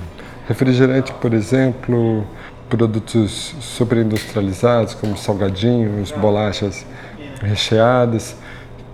Refrigerante, 0.47 1.13
por 1.13 1.33
exemplo, 1.33 2.25
produtos 2.69 3.55
superindustrializados, 3.59 4.93
como 4.93 5.17
salgadinhos, 5.17 6.11
bolachas 6.11 6.85
recheadas, 7.41 8.35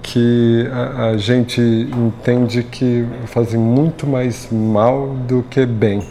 que 0.06 0.70
a, 0.72 1.08
a 1.08 1.18
gente 1.18 1.60
entende 1.60 2.62
que 2.62 3.08
fazem 3.26 3.60
muito 3.60 4.06
mais 4.06 4.48
mal 4.52 5.16
do 5.28 5.42
que 5.42 5.66
bem. 5.66 6.08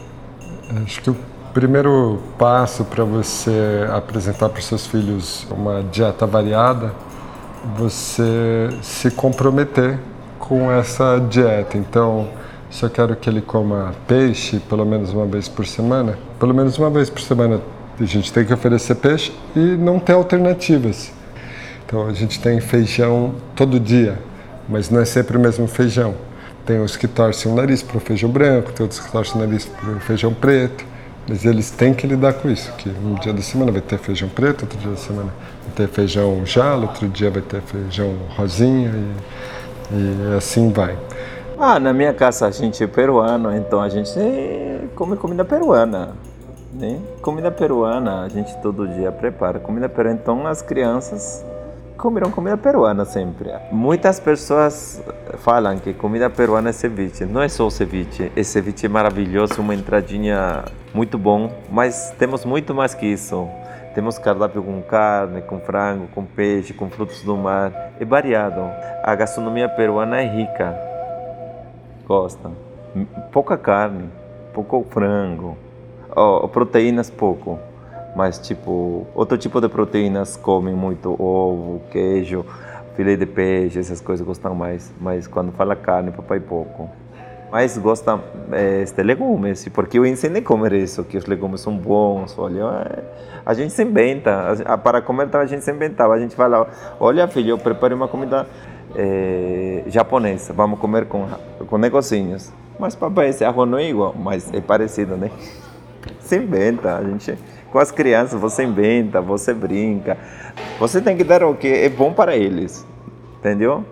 Acho 0.85 1.01
que 1.01 1.11
o 1.11 1.17
primeiro 1.53 2.19
passo 2.37 2.85
para 2.85 3.05
você 3.05 3.87
apresentar 3.93 4.49
para 4.49 4.59
os 4.59 4.67
seus 4.67 4.85
filhos 4.85 5.47
uma 5.49 5.85
dieta 5.85 6.27
variada, 6.27 6.93
você 7.77 8.69
se 8.83 9.13
comprometer 9.13 9.97
com 10.41 10.73
essa 10.73 11.21
dieta. 11.31 11.79
Então, 11.79 12.29
se 12.69 12.83
eu 12.83 12.91
quero 12.91 13.15
que 13.15 13.31
ele 13.31 13.41
coma 13.41 13.95
peixe 14.09 14.59
pelo 14.59 14.85
menos 14.85 15.13
uma 15.13 15.25
vez 15.25 15.49
por 15.49 15.65
semana, 15.65 16.19
pelo 16.41 16.53
menos 16.53 16.77
uma 16.79 16.91
vez 16.91 17.09
por 17.09 17.21
semana 17.21 17.61
a 18.01 18.05
gente 18.05 18.33
tem 18.33 18.45
que 18.45 18.53
oferecer 18.53 18.97
peixe 18.97 19.33
e 19.55 19.61
não 19.61 20.01
tem 20.01 20.17
alternativas. 20.17 21.13
Então 21.87 22.07
a 22.07 22.13
gente 22.13 22.41
tem 22.41 22.61
feijão 22.61 23.35
todo 23.55 23.79
dia, 23.79 24.19
mas 24.69 24.91
não 24.91 25.01
é 25.01 25.05
sempre 25.05 25.37
o 25.37 25.41
mesmo 25.41 25.67
feijão. 25.67 26.15
Tem 26.65 26.81
os 26.81 26.97
que 26.97 27.07
torcem 27.07 27.53
o 27.53 27.55
nariz 27.55 27.83
para 27.83 27.99
o 27.99 28.01
feijão 28.01 28.31
branco, 28.31 28.73
tem 28.73 28.85
outros 28.85 29.01
que 29.01 29.13
torcem 29.13 29.37
o 29.37 29.45
nariz 29.45 29.67
para 29.67 29.91
o 29.91 30.01
feijão 30.01 30.33
preto, 30.33 30.85
mas 31.29 31.45
eles 31.45 31.71
têm 31.71 31.93
que 31.93 32.07
lidar 32.07 32.35
com 32.35 32.49
isso, 32.49 32.73
que 32.79 32.89
um 32.89 33.15
dia 33.15 33.33
da 33.33 33.43
semana 33.43 33.71
vai 33.71 33.83
ter 33.83 33.99
feijão 33.99 34.29
preto, 34.29 34.63
outro 34.63 34.79
dia 34.79 34.91
da 34.91 34.97
semana 34.97 35.33
vai 35.65 35.75
ter 35.75 35.89
feijão 35.89 36.45
jalo, 36.47 36.83
outro 36.83 37.09
dia 37.09 37.31
vai 37.31 37.43
ter 37.43 37.61
feijão 37.61 38.15
rosinha 38.37 38.91
e 38.91 39.55
e 39.91 40.37
assim 40.37 40.71
vai. 40.73 40.97
Ah, 41.59 41.79
na 41.79 41.93
minha 41.93 42.13
casa 42.13 42.47
a 42.47 42.51
gente 42.51 42.83
é 42.83 42.87
peruano, 42.87 43.55
então 43.55 43.81
a 43.81 43.89
gente 43.89 44.11
come 44.95 45.17
comida 45.17 45.45
peruana. 45.45 46.13
Né? 46.73 46.99
Comida 47.23 47.51
peruana, 47.51 48.23
a 48.23 48.29
gente 48.29 48.57
todo 48.61 48.89
dia 48.89 49.13
prepara 49.13 49.61
comida 49.61 49.89
peruana. 49.89 50.19
Então 50.21 50.47
as 50.47 50.61
crianças 50.63 51.45
comerão 51.97 52.31
comida 52.31 52.57
peruana 52.57 53.05
sempre. 53.05 53.51
Muitas 53.71 54.21
pessoas 54.21 55.03
falam 55.39 55.79
que 55.79 55.93
comida 55.93 56.29
peruana 56.29 56.71
é 56.71 56.73
ceviche. 56.73 57.25
Não 57.25 57.43
é 57.43 57.49
só 57.49 57.69
ceviche, 57.71 58.31
é 58.37 58.43
ceviche 58.43 58.89
maravilhoso, 58.89 59.61
uma 59.61 59.75
entradinha 59.75 60.65
muito 60.93 61.19
bom, 61.19 61.51
mas 61.71 62.15
temos 62.19 62.45
muito 62.45 62.75
mais 62.75 62.95
que 62.95 63.07
isso. 63.07 63.49
Temos 63.95 64.19
cardápio 64.19 64.63
com 64.63 64.83
carne, 64.83 65.41
com 65.43 65.61
frango, 65.61 66.09
com 66.09 66.25
peixe, 66.25 66.75
com 66.75 66.91
frutos 66.91 67.23
do 67.23 67.37
mar. 67.37 67.93
É 68.01 68.05
variado. 68.05 68.61
A 69.05 69.15
gastronomia 69.15 69.69
peruana 69.69 70.21
é 70.21 70.27
rica. 70.27 70.77
Gosta. 72.05 72.51
Pouca 73.33 73.57
carne, 73.57 74.11
pouco 74.53 74.85
frango. 74.91 75.57
Oh, 76.15 76.49
proteínas 76.49 77.09
pouco. 77.09 77.59
Mas 78.15 78.39
tipo, 78.39 79.07
outro 79.15 79.37
tipo 79.37 79.61
de 79.61 79.69
proteínas 79.69 80.37
comem 80.37 80.75
muito 80.75 81.21
ovo, 81.21 81.83
queijo, 81.91 82.45
filé 82.97 83.17
de 83.17 83.27
peixe, 83.27 83.79
essas 83.79 84.01
coisas 84.01 84.27
gostam 84.27 84.55
mais. 84.55 84.93
Mas 85.01 85.27
quando 85.27 85.53
fala 85.53 85.75
carne, 85.75 86.11
papai 86.11 86.41
pouco 86.41 86.89
mais 87.55 87.79
gosta 87.79 88.21
é, 88.51 88.83
este 88.83 89.01
legumes, 89.01 89.69
porque 89.69 89.97
eu 89.97 90.05
ensinei 90.05 90.43
a 90.43 90.45
comer 90.45 90.73
isso, 90.73 91.05
que 91.05 91.17
os 91.17 91.25
legumes 91.25 91.61
são 91.61 91.77
bons, 91.77 92.37
olha, 92.37 92.65
é, 92.85 93.05
a 93.47 93.55
gente 93.55 93.73
se 93.73 93.85
inventa, 93.85 94.57
para 94.83 95.01
comer 95.01 95.29
a 95.37 95.47
gente 95.47 95.63
se 95.63 95.71
inventava, 95.71 96.15
a 96.15 96.19
gente 96.19 96.35
fala, 96.35 96.67
olha 96.99 97.29
filho, 97.29 97.51
eu 97.51 97.59
preparei 97.59 97.97
uma 97.97 98.09
comida 98.09 98.45
é, 98.97 99.85
japonesa, 99.87 100.53
vamos 100.53 100.81
comer 100.81 101.07
com, 101.07 101.29
com 101.69 101.79
negocinhos. 101.79 102.53
Mas 102.77 102.97
papai, 102.97 103.29
esse 103.29 103.45
arroz 103.45 103.71
não 103.71 103.79
é 103.79 103.89
igual, 103.89 104.13
mas 104.19 104.53
é 104.53 104.61
parecido, 104.61 105.17
né? 105.17 105.31
Se 106.19 106.37
inventa, 106.37 106.97
a 106.97 107.05
gente 107.05 107.39
com 107.75 107.81
as 107.81 107.91
crianças 107.91 108.41
você 108.41 108.63
inventa, 108.63 109.21
você 109.21 109.53
brinca. 109.53 110.17
Você 110.79 111.01
tem 111.01 111.17
que 111.17 111.25
dar 111.25 111.43
o 111.43 111.57
que 111.57 111.67
é 111.67 111.89
bom 111.89 112.13
para 112.13 112.37
eles, 112.37 112.87
entendeu? 113.41 113.85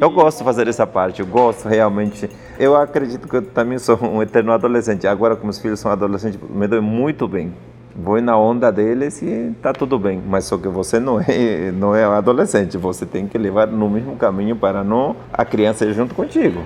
Eu 0.00 0.08
gosto 0.08 0.38
de 0.38 0.44
fazer 0.44 0.68
essa 0.68 0.86
parte, 0.86 1.18
eu 1.18 1.26
gosto 1.26 1.68
realmente. 1.68 2.30
Eu 2.60 2.76
acredito 2.76 3.26
que 3.26 3.34
eu 3.34 3.42
também 3.42 3.76
sou 3.80 3.98
um 4.00 4.22
eterno 4.22 4.52
adolescente. 4.52 5.04
Agora, 5.08 5.34
como 5.34 5.50
os 5.50 5.58
filhos 5.58 5.80
são 5.80 5.90
adolescentes, 5.90 6.38
me 6.48 6.68
dou 6.68 6.80
muito 6.80 7.26
bem. 7.26 7.52
Vou 7.92 8.22
na 8.22 8.38
onda 8.38 8.70
deles 8.70 9.20
e 9.20 9.52
tá 9.60 9.72
tudo 9.72 9.98
bem. 9.98 10.22
Mas 10.24 10.44
só 10.44 10.56
que 10.56 10.68
você 10.68 11.00
não 11.00 11.20
é, 11.20 11.72
não 11.72 11.96
é 11.96 12.04
adolescente, 12.04 12.78
você 12.78 13.04
tem 13.04 13.26
que 13.26 13.36
levar 13.36 13.66
no 13.66 13.90
mesmo 13.90 14.14
caminho 14.14 14.54
para 14.54 14.84
não 14.84 15.16
a 15.32 15.44
criança 15.44 15.84
ir 15.84 15.92
junto 15.92 16.14
contigo. 16.14 16.62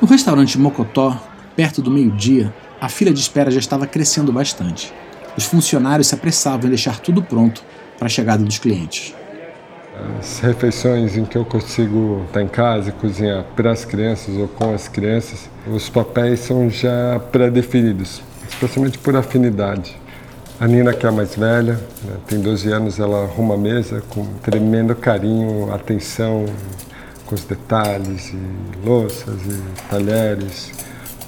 No 0.00 0.06
restaurante 0.06 0.56
Mocotó, 0.56 1.18
perto 1.56 1.82
do 1.82 1.90
meio-dia, 1.90 2.54
a 2.80 2.88
fila 2.88 3.12
de 3.12 3.20
espera 3.20 3.50
já 3.50 3.58
estava 3.58 3.86
crescendo 3.86 4.32
bastante. 4.32 4.92
Os 5.36 5.44
funcionários 5.44 6.08
se 6.08 6.14
apressavam 6.14 6.66
em 6.66 6.70
deixar 6.70 6.98
tudo 7.00 7.22
pronto 7.22 7.62
para 7.98 8.06
a 8.06 8.10
chegada 8.10 8.42
dos 8.42 8.58
clientes. 8.58 9.14
As 10.18 10.40
refeições 10.40 11.16
em 11.16 11.24
que 11.24 11.36
eu 11.38 11.44
consigo 11.44 12.24
estar 12.26 12.42
em 12.42 12.48
casa 12.48 12.90
e 12.90 12.92
cozinhar 12.92 13.44
para 13.56 13.70
as 13.70 13.84
crianças 13.84 14.36
ou 14.36 14.46
com 14.46 14.74
as 14.74 14.88
crianças, 14.88 15.48
os 15.66 15.88
papéis 15.88 16.40
são 16.40 16.68
já 16.68 17.18
pré-definidos, 17.32 18.22
especialmente 18.48 18.98
por 18.98 19.16
afinidade. 19.16 19.96
A 20.60 20.66
Nina, 20.66 20.92
que 20.92 21.04
é 21.04 21.08
a 21.08 21.12
mais 21.12 21.34
velha, 21.34 21.74
né, 22.02 22.16
tem 22.26 22.40
12 22.40 22.70
anos, 22.72 22.98
ela 22.98 23.24
arruma 23.24 23.54
a 23.54 23.58
mesa 23.58 24.02
com 24.08 24.24
tremendo 24.42 24.94
carinho, 24.94 25.72
atenção 25.72 26.46
com 27.26 27.34
os 27.34 27.44
detalhes, 27.44 28.32
e 28.32 28.86
louças 28.86 29.34
e 29.46 29.88
talheres 29.90 30.72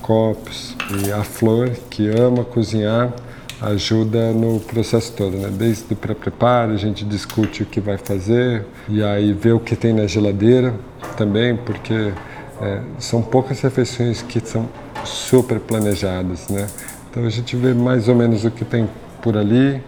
copos. 0.08 0.74
E 1.04 1.12
a 1.12 1.22
Flor, 1.22 1.68
que 1.90 2.08
ama 2.08 2.42
cozinhar, 2.42 3.12
ajuda 3.60 4.32
no 4.32 4.58
processo 4.58 5.12
todo, 5.12 5.36
né? 5.36 5.50
Desde 5.52 5.92
o 5.92 5.96
pré-preparo, 5.96 6.72
a 6.72 6.76
gente 6.78 7.04
discute 7.04 7.62
o 7.62 7.66
que 7.66 7.78
vai 7.78 7.98
fazer 7.98 8.64
e 8.88 9.04
aí 9.04 9.34
vê 9.34 9.52
o 9.52 9.60
que 9.60 9.76
tem 9.76 9.92
na 9.92 10.06
geladeira 10.06 10.74
também, 11.18 11.54
porque 11.54 12.14
é, 12.62 12.80
são 12.98 13.20
poucas 13.20 13.60
refeições 13.60 14.22
que 14.22 14.40
são 14.40 14.66
super 15.04 15.60
planejadas, 15.60 16.48
né? 16.48 16.66
Então 17.10 17.26
a 17.26 17.30
gente 17.30 17.54
vê 17.54 17.74
mais 17.74 18.08
ou 18.08 18.14
menos 18.14 18.46
o 18.46 18.50
que 18.50 18.64
tem 18.64 18.88
por 19.20 19.36
ali, 19.36 19.82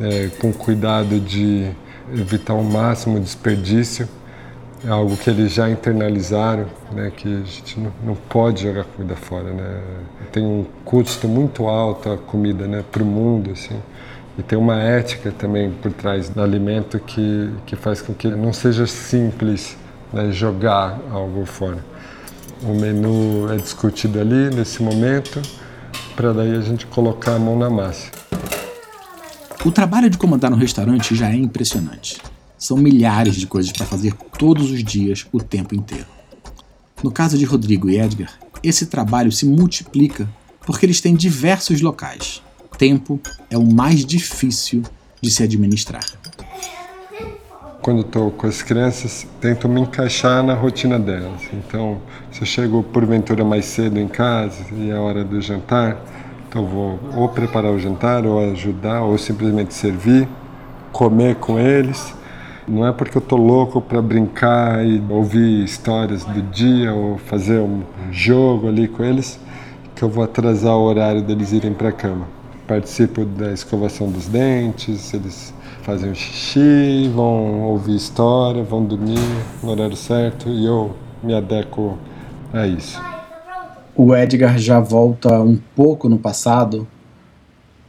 é, 0.00 0.30
com 0.38 0.50
cuidado 0.50 1.20
de 1.20 1.70
evitar 2.14 2.54
o 2.54 2.64
máximo 2.64 3.20
desperdício 3.20 4.08
é 4.84 4.90
algo 4.90 5.16
que 5.16 5.28
eles 5.28 5.52
já 5.52 5.68
internalizaram, 5.68 6.66
né, 6.92 7.10
que 7.16 7.28
a 7.28 7.44
gente 7.44 7.80
não, 7.80 7.92
não 8.04 8.14
pode 8.14 8.62
jogar 8.62 8.84
comida 8.84 9.16
fora, 9.16 9.52
né? 9.52 9.80
Tem 10.30 10.44
um 10.44 10.64
custo 10.84 11.26
muito 11.26 11.66
alto 11.66 12.12
a 12.12 12.16
comida, 12.16 12.66
né, 12.66 12.84
para 12.90 13.02
o 13.02 13.06
mundo, 13.06 13.50
assim. 13.50 13.80
E 14.38 14.42
tem 14.42 14.56
uma 14.56 14.80
ética 14.80 15.32
também 15.32 15.70
por 15.70 15.92
trás 15.92 16.28
do 16.28 16.40
alimento 16.40 17.00
que, 17.00 17.50
que 17.66 17.74
faz 17.74 18.00
com 18.00 18.14
que 18.14 18.28
não 18.28 18.52
seja 18.52 18.86
simples 18.86 19.76
né, 20.12 20.30
jogar 20.30 20.98
algo 21.10 21.44
fora. 21.44 21.84
O 22.62 22.72
menu 22.72 23.52
é 23.52 23.56
discutido 23.56 24.20
ali 24.20 24.54
nesse 24.54 24.82
momento, 24.82 25.42
para 26.14 26.32
daí 26.32 26.54
a 26.54 26.60
gente 26.60 26.86
colocar 26.86 27.34
a 27.34 27.38
mão 27.38 27.58
na 27.58 27.68
massa. 27.68 28.10
O 29.64 29.72
trabalho 29.72 30.08
de 30.08 30.16
comandar 30.16 30.52
um 30.52 30.56
restaurante 30.56 31.16
já 31.16 31.30
é 31.30 31.34
impressionante. 31.34 32.18
São 32.58 32.76
milhares 32.76 33.36
de 33.36 33.46
coisas 33.46 33.70
para 33.70 33.86
fazer 33.86 34.12
todos 34.36 34.72
os 34.72 34.82
dias, 34.82 35.24
o 35.30 35.40
tempo 35.40 35.76
inteiro. 35.76 36.06
No 37.04 37.12
caso 37.12 37.38
de 37.38 37.44
Rodrigo 37.44 37.88
e 37.88 38.00
Edgar, 38.00 38.36
esse 38.64 38.86
trabalho 38.86 39.30
se 39.30 39.46
multiplica 39.46 40.28
porque 40.66 40.84
eles 40.84 41.00
têm 41.00 41.14
diversos 41.14 41.80
locais. 41.80 42.42
Tempo 42.76 43.20
é 43.48 43.56
o 43.56 43.64
mais 43.64 44.04
difícil 44.04 44.82
de 45.20 45.30
se 45.30 45.42
administrar. 45.42 46.04
Quando 47.80 48.00
estou 48.00 48.32
com 48.32 48.48
as 48.48 48.60
crianças, 48.60 49.24
tento 49.40 49.68
me 49.68 49.80
encaixar 49.80 50.42
na 50.42 50.54
rotina 50.54 50.98
delas. 50.98 51.42
Então, 51.52 52.00
se 52.32 52.42
eu 52.42 52.46
chego 52.46 52.82
porventura 52.82 53.44
mais 53.44 53.64
cedo 53.66 54.00
em 54.00 54.08
casa 54.08 54.66
e 54.72 54.90
é 54.90 54.96
hora 54.96 55.24
do 55.24 55.40
jantar, 55.40 55.96
então 56.48 56.66
vou 56.66 56.98
ou 57.14 57.28
preparar 57.28 57.72
o 57.72 57.78
jantar, 57.78 58.26
ou 58.26 58.50
ajudar, 58.50 59.02
ou 59.02 59.16
simplesmente 59.16 59.72
servir, 59.72 60.28
comer 60.92 61.36
com 61.36 61.58
eles 61.58 62.17
não 62.68 62.86
é 62.86 62.92
porque 62.92 63.16
eu 63.16 63.22
tô 63.22 63.36
louco 63.36 63.80
para 63.80 64.00
brincar 64.02 64.84
e 64.84 65.02
ouvir 65.08 65.64
histórias 65.64 66.24
do 66.24 66.42
dia 66.42 66.92
ou 66.92 67.16
fazer 67.18 67.60
um 67.60 67.82
jogo 68.10 68.68
ali 68.68 68.86
com 68.86 69.02
eles 69.02 69.40
que 69.94 70.02
eu 70.02 70.08
vou 70.08 70.22
atrasar 70.22 70.76
o 70.76 70.82
horário 70.82 71.22
deles 71.22 71.52
irem 71.52 71.72
para 71.72 71.88
a 71.88 71.92
cama. 71.92 72.28
Participo 72.66 73.24
da 73.24 73.52
escovação 73.52 74.10
dos 74.10 74.28
dentes, 74.28 75.12
eles 75.14 75.54
fazem 75.82 76.10
um 76.10 76.14
xixi, 76.14 77.10
vão 77.12 77.62
ouvir 77.62 77.96
história, 77.96 78.62
vão 78.62 78.84
dormir 78.84 79.18
no 79.62 79.70
horário 79.70 79.96
certo 79.96 80.48
e 80.50 80.66
eu 80.66 80.94
me 81.22 81.34
adequo 81.34 81.96
a 82.52 82.66
isso. 82.66 83.00
O 83.96 84.14
Edgar 84.14 84.58
já 84.58 84.78
volta 84.78 85.40
um 85.40 85.58
pouco 85.74 86.08
no 86.08 86.18
passado 86.18 86.86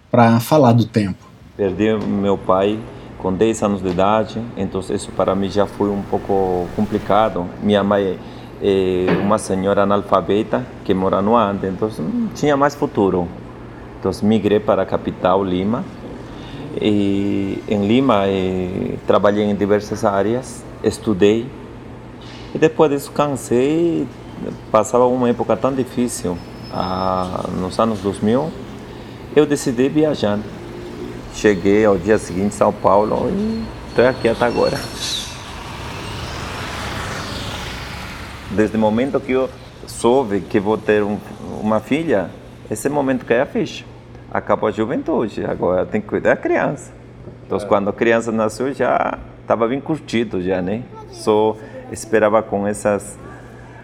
para 0.09 0.39
falar 0.39 0.71
do 0.71 0.85
tempo. 0.85 1.27
Perdi 1.55 1.93
meu 1.95 2.37
pai 2.37 2.79
com 3.19 3.33
10 3.33 3.63
anos 3.63 3.81
de 3.81 3.89
idade, 3.89 4.41
então 4.57 4.81
isso 4.89 5.11
para 5.11 5.35
mim 5.35 5.49
já 5.49 5.67
foi 5.67 5.89
um 5.89 6.01
pouco 6.01 6.67
complicado. 6.75 7.45
Minha 7.61 7.83
mãe 7.83 8.17
é 8.61 9.07
uma 9.21 9.37
senhora 9.37 9.83
analfabeta 9.83 10.65
que 10.85 10.93
mora 10.93 11.21
no 11.21 11.35
Ande, 11.35 11.67
então 11.67 11.89
tinha 12.33 12.55
mais 12.55 12.75
futuro. 12.75 13.27
Então 13.99 14.11
migrei 14.23 14.59
para 14.59 14.83
a 14.83 14.85
capital, 14.85 15.43
Lima. 15.43 15.83
E 16.81 17.61
em 17.67 17.85
Lima 17.85 18.23
eh, 18.25 18.95
trabalhei 19.05 19.43
em 19.43 19.55
diversas 19.55 20.05
áreas, 20.05 20.63
estudei. 20.81 21.45
E 22.55 22.57
depois 22.57 22.89
disso 22.89 23.11
cansei, 23.11 24.07
passava 24.71 25.05
uma 25.05 25.29
época 25.29 25.57
tão 25.57 25.73
difícil, 25.73 26.37
ah, 26.71 27.43
nos 27.59 27.77
anos 27.79 27.99
2000, 27.99 28.49
eu 29.35 29.45
decidi 29.45 29.89
viajar 29.89 30.39
Cheguei 31.33 31.85
ao 31.85 31.97
dia 31.97 32.17
seguinte 32.17 32.47
em 32.47 32.51
São 32.51 32.73
Paulo 32.73 33.29
e 33.29 33.63
estou 33.89 34.07
aqui 34.07 34.27
até 34.27 34.45
agora. 34.45 34.77
Desde 38.51 38.75
o 38.75 38.79
momento 38.79 39.19
que 39.19 39.31
eu 39.31 39.49
soube 39.87 40.41
que 40.41 40.59
vou 40.59 40.77
ter 40.77 41.03
um, 41.03 41.17
uma 41.61 41.79
filha, 41.79 42.29
esse 42.69 42.89
momento 42.89 43.25
que 43.25 43.33
é 43.33 43.41
a 43.41 43.45
ficha. 43.45 43.85
Acabou 44.31 44.69
a 44.69 44.71
juventude, 44.71 45.43
agora 45.45 45.85
tem 45.85 46.01
que 46.01 46.07
cuidar 46.07 46.31
da 46.31 46.35
criança. 46.35 46.91
Então, 47.45 47.57
é. 47.57 47.65
quando 47.65 47.89
a 47.89 47.93
criança 47.93 48.31
nasceu, 48.31 48.73
já 48.73 49.17
estava 49.41 49.67
bem 49.67 49.81
curtido, 49.81 50.41
já, 50.41 50.61
né? 50.61 50.83
Só 51.11 51.55
esperava 51.91 52.43
com 52.43 52.67
essas 52.67 53.17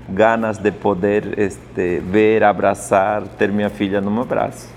ganas 0.08 0.60
de 0.60 0.72
poder 0.72 1.38
este, 1.40 2.00
ver, 2.00 2.44
abraçar, 2.44 3.24
ter 3.40 3.52
minha 3.52 3.70
filha 3.70 4.00
no 4.00 4.12
meu 4.12 4.26
braço. 4.26 4.70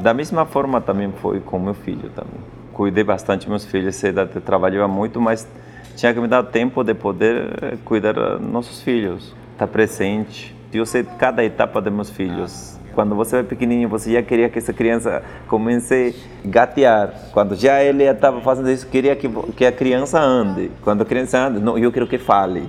Da 0.00 0.14
mesma 0.14 0.46
forma 0.46 0.80
também 0.80 1.12
foi 1.20 1.40
com 1.40 1.58
meu 1.58 1.74
filho 1.74 2.08
também. 2.10 2.40
Cuidei 2.72 3.04
bastante 3.04 3.48
meus 3.48 3.66
filhos, 3.66 4.00
trabalhava 4.46 4.88
muito, 4.88 5.20
mas 5.20 5.46
tinha 5.94 6.14
que 6.14 6.20
me 6.20 6.26
dar 6.26 6.42
tempo 6.44 6.82
de 6.82 6.94
poder 6.94 7.52
eh, 7.60 7.76
cuidar 7.84 8.14
dos 8.14 8.40
nossos 8.40 8.80
filhos, 8.80 9.34
estar 9.52 9.66
presente. 9.66 10.56
Eu 10.72 10.86
sei 10.86 11.04
cada 11.18 11.44
etapa 11.44 11.82
dos 11.82 11.92
meus 11.92 12.08
filhos. 12.08 12.78
Quando 12.94 13.14
você 13.14 13.38
é 13.38 13.42
pequenininho, 13.42 13.90
você 13.90 14.12
já 14.12 14.22
queria 14.22 14.48
que 14.48 14.58
essa 14.58 14.72
criança 14.72 15.22
comece 15.46 16.16
a 16.42 16.48
gatear. 16.48 17.12
Quando 17.32 17.54
já 17.54 17.82
ele 17.82 18.04
estava 18.04 18.40
fazendo 18.40 18.70
isso, 18.70 18.86
queria 18.86 19.14
que, 19.14 19.28
que 19.54 19.66
a 19.66 19.72
criança 19.72 20.18
ande. 20.18 20.70
Quando 20.82 21.02
a 21.02 21.04
criança 21.04 21.38
anda, 21.38 21.60
não, 21.60 21.76
eu 21.76 21.92
quero 21.92 22.06
que 22.06 22.16
fale. 22.16 22.66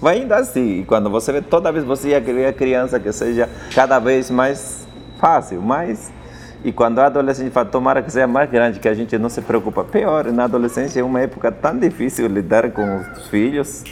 Vai 0.00 0.22
indo 0.22 0.32
assim. 0.32 0.80
E 0.80 0.84
quando 0.84 1.10
você 1.10 1.32
vê, 1.32 1.42
toda 1.42 1.70
vez 1.70 1.84
você 1.84 2.10
já 2.10 2.20
queria 2.20 2.48
a 2.48 2.52
criança 2.52 2.98
que 2.98 3.12
seja 3.12 3.46
cada 3.74 3.98
vez 3.98 4.30
mais 4.30 4.88
fácil, 5.20 5.60
mais 5.60 6.10
e 6.64 6.70
quando 6.70 7.00
a 7.00 7.06
adolescente 7.06 7.50
fala, 7.50 7.66
tomara 7.66 8.02
que 8.02 8.10
seja 8.10 8.26
mais 8.26 8.48
grande, 8.48 8.78
que 8.78 8.88
a 8.88 8.94
gente 8.94 9.18
não 9.18 9.28
se 9.28 9.40
preocupa. 9.40 9.82
Pior, 9.82 10.26
na 10.26 10.44
adolescência 10.44 11.00
é 11.00 11.02
uma 11.02 11.20
época 11.20 11.50
tão 11.50 11.76
difícil 11.76 12.28
lidar 12.28 12.70
com 12.70 12.98
os 12.98 13.26
filhos, 13.26 13.82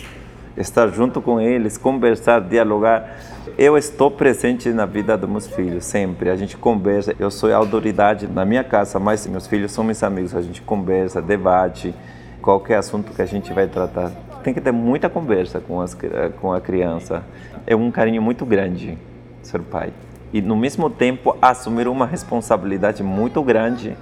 estar 0.57 0.89
junto 0.89 1.21
com 1.21 1.41
eles, 1.41 1.77
conversar, 1.77 2.41
dialogar. 2.41 3.19
Eu 3.59 3.77
estou 3.77 4.09
presente 4.09 4.69
na 4.71 4.87
vida 4.87 5.17
dos 5.17 5.29
meus 5.29 5.47
filhos, 5.49 5.85
sempre. 5.85 6.31
A 6.31 6.37
gente 6.37 6.57
conversa. 6.57 7.15
Eu 7.19 7.31
sou 7.31 7.53
autoridade 7.53 8.29
na 8.29 8.45
minha 8.45 8.63
casa, 8.63 9.01
mas 9.01 9.27
meus 9.27 9.49
filhos 9.49 9.73
são 9.73 9.83
meus 9.83 10.03
amigos. 10.05 10.37
A 10.37 10.41
gente 10.41 10.63
conversa, 10.63 11.21
debate, 11.21 11.93
qualquer 12.41 12.77
assunto 12.77 13.13
que 13.13 13.21
a 13.21 13.27
gente 13.27 13.53
vai 13.53 13.67
tratar. 13.67 14.13
Tem 14.45 14.55
que 14.55 14.61
ter 14.61 14.73
muita 14.73 15.11
conversa 15.11 15.61
com, 15.61 15.81
as, 15.81 15.97
com 16.41 16.53
a 16.53 16.61
criança. 16.61 17.25
É 17.67 17.75
um 17.75 17.91
carinho 17.91 18.23
muito 18.23 18.47
grande 18.47 18.97
ser 19.43 19.61
pai 19.61 19.93
e 20.33 20.41
no 20.41 20.57
mesmo 20.57 20.89
tempo 20.89 21.37
assumir 21.41 21.89
uma 21.89 22.07
responsabilidade 22.07 23.03
muito 23.03 23.43
grande 23.43 23.97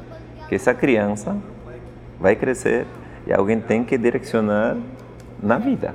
que 0.48 0.54
essa 0.54 0.74
criança 0.74 1.36
vai 2.20 2.34
crescer 2.36 2.86
e 3.26 3.32
alguém 3.32 3.60
tem 3.60 3.84
que 3.84 3.96
direcionar 3.96 4.76
na 5.42 5.58
vida. 5.58 5.94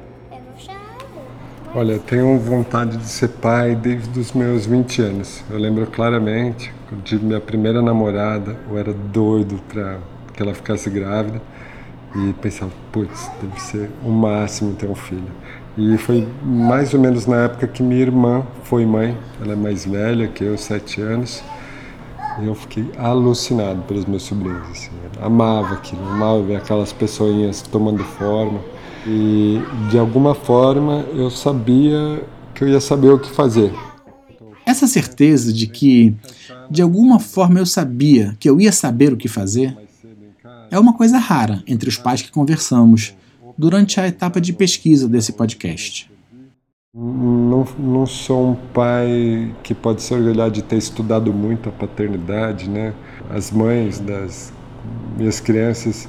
Olha, 1.76 1.98
tenho 1.98 2.38
vontade 2.38 2.98
de 2.98 3.06
ser 3.08 3.30
pai 3.30 3.76
desde 3.76 4.19
os 4.19 4.32
meus 4.32 4.65
20 4.65 5.02
anos. 5.02 5.43
Eu 5.50 5.58
lembro 5.58 5.88
claramente, 5.88 6.72
quando 6.88 7.02
tive 7.02 7.26
minha 7.26 7.41
primeira 7.41 7.82
namorada, 7.82 8.56
eu 8.69 8.78
era 8.78 8.93
doido 8.93 9.60
para 9.67 9.98
que 10.34 10.43
ela 10.43 10.54
ficasse 10.54 10.88
grávida 10.89 11.41
e 12.15 12.34
pensava, 12.34 12.72
putz, 12.91 13.32
deve 13.41 13.60
ser 13.60 13.89
o 14.04 14.10
máximo 14.10 14.76
ter 14.76 14.88
um 14.88 14.93
filho. 14.93 15.32
E 15.78 15.98
foi 15.98 16.28
mais 16.44 16.94
ou 16.94 17.00
menos 17.00 17.26
na 17.26 17.46
época 17.46 17.68
que 17.68 17.82
minha 17.82 18.02
irmã 18.02 18.46
foi 18.64 18.86
mãe, 18.86 19.18
ela 19.42 19.54
é 19.54 19.56
mais 19.56 19.86
velha 19.86 20.28
que 20.28 20.44
eu, 20.44 20.56
sete 20.58 21.02
anos, 21.02 21.44
eu 22.42 22.54
fiquei 22.54 22.86
alucinado 22.98 23.82
pelos 23.84 24.06
meus 24.06 24.24
sobrinhos. 24.24 24.68
Assim. 24.70 24.90
amava 25.22 25.74
aquilo, 25.74 26.04
amava 26.08 26.42
ver 26.44 26.58
aquelas 26.58 26.94
pessoinhas 26.94 27.62
tomando 27.62 28.04
forma. 28.04 28.60
E 29.06 29.62
de 29.90 29.98
alguma 29.98 30.34
forma 30.34 31.06
eu 31.14 31.30
sabia 31.30 32.24
que 32.54 32.64
eu 32.64 32.70
ia 32.70 32.80
saber 32.80 33.10
o 33.10 33.20
que 33.20 33.30
fazer. 33.30 33.74
Essa 34.66 34.88
certeza 34.88 35.52
de 35.52 35.68
que 35.68 36.16
de 36.70 36.82
alguma 36.82 37.20
forma 37.20 37.60
eu 37.60 37.66
sabia 37.66 38.36
que 38.40 38.50
eu 38.50 38.62
ia 38.62 38.72
saber 38.72 39.12
o 39.12 39.18
que 39.18 39.28
fazer 39.28 39.76
é 40.72 40.80
uma 40.80 40.94
coisa 40.94 41.18
rara 41.18 41.62
entre 41.68 41.90
os 41.90 41.98
pais 41.98 42.22
que 42.22 42.32
conversamos 42.32 43.14
durante 43.58 44.00
a 44.00 44.08
etapa 44.08 44.39
de 44.39 44.54
pesquisa 44.54 45.08
desse 45.08 45.34
podcast. 45.34 46.12
Não, 46.96 47.66
não 47.80 48.06
sou 48.06 48.52
um 48.52 48.56
pai 48.56 49.54
que 49.63 49.74
pode 49.74 50.02
se 50.02 50.13
orgulhar 50.13 50.52
de 50.52 50.62
ter 50.62 50.78
estudado 50.78 51.34
muito 51.34 51.70
a 51.70 51.72
paternidade, 51.72 52.70
né? 52.70 52.94
As 53.30 53.50
mães 53.50 54.00
das 54.00 54.54
minhas 55.18 55.39
crianças 55.39 56.08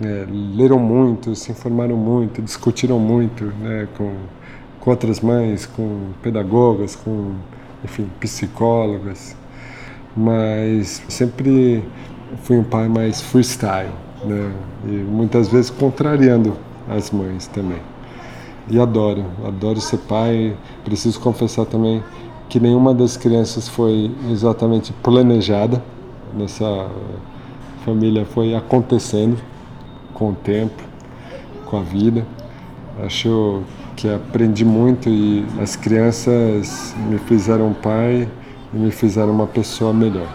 é, 0.00 0.26
leram 0.28 0.78
muito, 0.78 1.34
se 1.34 1.50
informaram 1.52 1.96
muito, 1.96 2.40
discutiram 2.40 2.98
muito 2.98 3.44
né, 3.44 3.86
com, 3.96 4.14
com 4.80 4.90
outras 4.90 5.20
mães, 5.20 5.66
com 5.66 6.12
pedagogas, 6.22 6.96
com 6.96 7.34
enfim, 7.84 8.08
psicólogas, 8.18 9.36
mas 10.16 11.02
sempre 11.08 11.82
fui 12.42 12.56
um 12.56 12.64
pai 12.64 12.88
mais 12.88 13.20
freestyle, 13.20 13.90
né, 14.24 14.52
e 14.84 14.90
muitas 14.90 15.48
vezes 15.48 15.70
contrariando 15.70 16.56
as 16.90 17.10
mães 17.10 17.46
também. 17.46 17.80
E 18.68 18.78
adoro, 18.78 19.24
adoro 19.44 19.80
ser 19.80 19.98
pai. 19.98 20.56
Preciso 20.84 21.20
confessar 21.20 21.66
também 21.66 22.02
que 22.48 22.58
nenhuma 22.60 22.92
das 22.92 23.16
crianças 23.16 23.68
foi 23.68 24.10
exatamente 24.30 24.92
planejada. 24.92 25.82
Nessa 26.34 26.88
família 27.84 28.24
foi 28.24 28.54
acontecendo 28.54 29.38
com 30.14 30.30
o 30.30 30.34
tempo, 30.34 30.82
com 31.66 31.78
a 31.78 31.82
vida. 31.82 32.26
Acho 33.02 33.62
que 33.96 34.08
aprendi 34.08 34.64
muito 34.64 35.08
e 35.08 35.44
as 35.60 35.76
crianças 35.76 36.94
me 37.08 37.18
fizeram 37.18 37.72
pai 37.72 38.28
e 38.72 38.76
me 38.76 38.90
fizeram 38.90 39.32
uma 39.32 39.46
pessoa 39.46 39.92
melhor. 39.92 40.28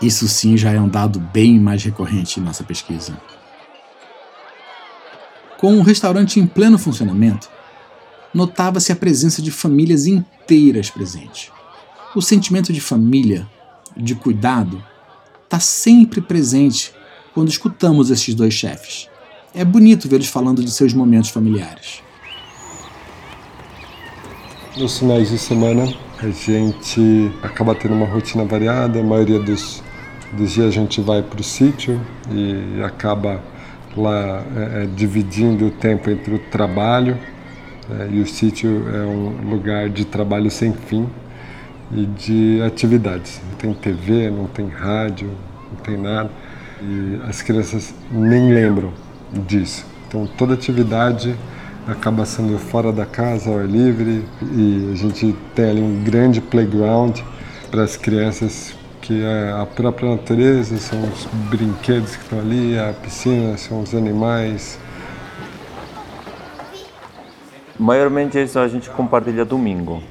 Isso 0.00 0.26
sim 0.28 0.56
já 0.56 0.72
é 0.72 0.80
um 0.80 0.88
dado 0.88 1.20
bem 1.20 1.60
mais 1.60 1.84
recorrente 1.84 2.40
em 2.40 2.42
nossa 2.42 2.64
pesquisa. 2.64 3.14
Com 5.60 5.78
o 5.78 5.82
restaurante 5.82 6.40
em 6.40 6.46
pleno 6.46 6.78
funcionamento, 6.78 7.50
notava-se 8.32 8.90
a 8.92 8.96
presença 8.96 9.42
de 9.42 9.50
famílias 9.50 10.06
inteiras 10.06 10.88
presentes. 10.88 11.52
O 12.16 12.22
sentimento 12.22 12.72
de 12.72 12.80
família, 12.80 13.46
de 13.94 14.14
cuidado, 14.14 14.82
está 15.44 15.60
sempre 15.60 16.22
presente 16.22 16.94
quando 17.34 17.50
escutamos 17.50 18.10
esses 18.10 18.34
dois 18.34 18.54
chefes. 18.54 19.06
É 19.54 19.62
bonito 19.62 20.08
vê-los 20.08 20.28
falando 20.28 20.64
de 20.64 20.70
seus 20.70 20.94
momentos 20.94 21.28
familiares. 21.28 22.02
Nos 24.78 24.98
finais 24.98 25.28
de 25.28 25.38
semana, 25.38 25.92
a 26.20 26.30
gente 26.30 27.30
acaba 27.42 27.74
tendo 27.74 27.92
uma 27.92 28.06
rotina 28.06 28.46
variada. 28.46 29.00
A 29.00 29.02
maioria 29.02 29.38
dos, 29.38 29.82
dos 30.32 30.52
dias 30.52 30.68
a 30.68 30.70
gente 30.70 31.02
vai 31.02 31.22
para 31.22 31.42
o 31.42 31.44
sítio 31.44 32.00
e 32.30 32.82
acaba 32.82 33.42
lá 33.96 34.42
é, 34.56 34.82
é, 34.82 34.86
dividindo 34.86 35.66
o 35.66 35.70
tempo 35.70 36.10
entre 36.10 36.34
o 36.34 36.38
trabalho. 36.38 37.16
É, 37.90 38.08
e 38.12 38.20
o 38.20 38.26
sítio 38.26 38.88
é 38.94 39.00
um 39.04 39.50
lugar 39.50 39.88
de 39.88 40.04
trabalho 40.04 40.50
sem 40.50 40.72
fim 40.72 41.08
e 41.92 42.06
de 42.06 42.62
atividades. 42.62 43.40
Não 43.48 43.56
tem 43.56 43.74
TV, 43.74 44.30
não 44.30 44.46
tem 44.46 44.68
rádio, 44.68 45.30
não 45.70 45.82
tem 45.82 45.96
nada 45.96 46.30
e 46.82 47.20
as 47.28 47.42
crianças 47.42 47.94
nem 48.10 48.52
lembram 48.52 48.92
disso. 49.46 49.84
Então 50.08 50.26
toda 50.26 50.54
atividade 50.54 51.34
acaba 51.86 52.24
sendo 52.24 52.58
fora 52.58 52.92
da 52.92 53.06
casa, 53.06 53.50
ao 53.50 53.58
ar 53.58 53.66
livre, 53.66 54.24
e 54.42 54.90
a 54.92 54.96
gente 54.96 55.34
tem 55.54 55.70
ali 55.70 55.80
um 55.80 56.02
grande 56.02 56.40
playground 56.40 57.18
para 57.70 57.82
as 57.82 57.96
crianças 57.96 58.74
que 59.00 59.24
é 59.24 59.52
a 59.52 59.66
própria 59.66 60.10
natureza, 60.10 60.76
são 60.78 61.02
os 61.02 61.26
brinquedos 61.48 62.16
que 62.16 62.22
estão 62.22 62.38
ali, 62.38 62.78
a 62.78 62.92
piscina, 62.92 63.56
são 63.56 63.80
os 63.80 63.94
animais. 63.94 64.78
Maiormente 67.78 68.40
isso 68.42 68.58
a 68.58 68.68
gente 68.68 68.90
compartilha 68.90 69.44
domingo. 69.44 70.02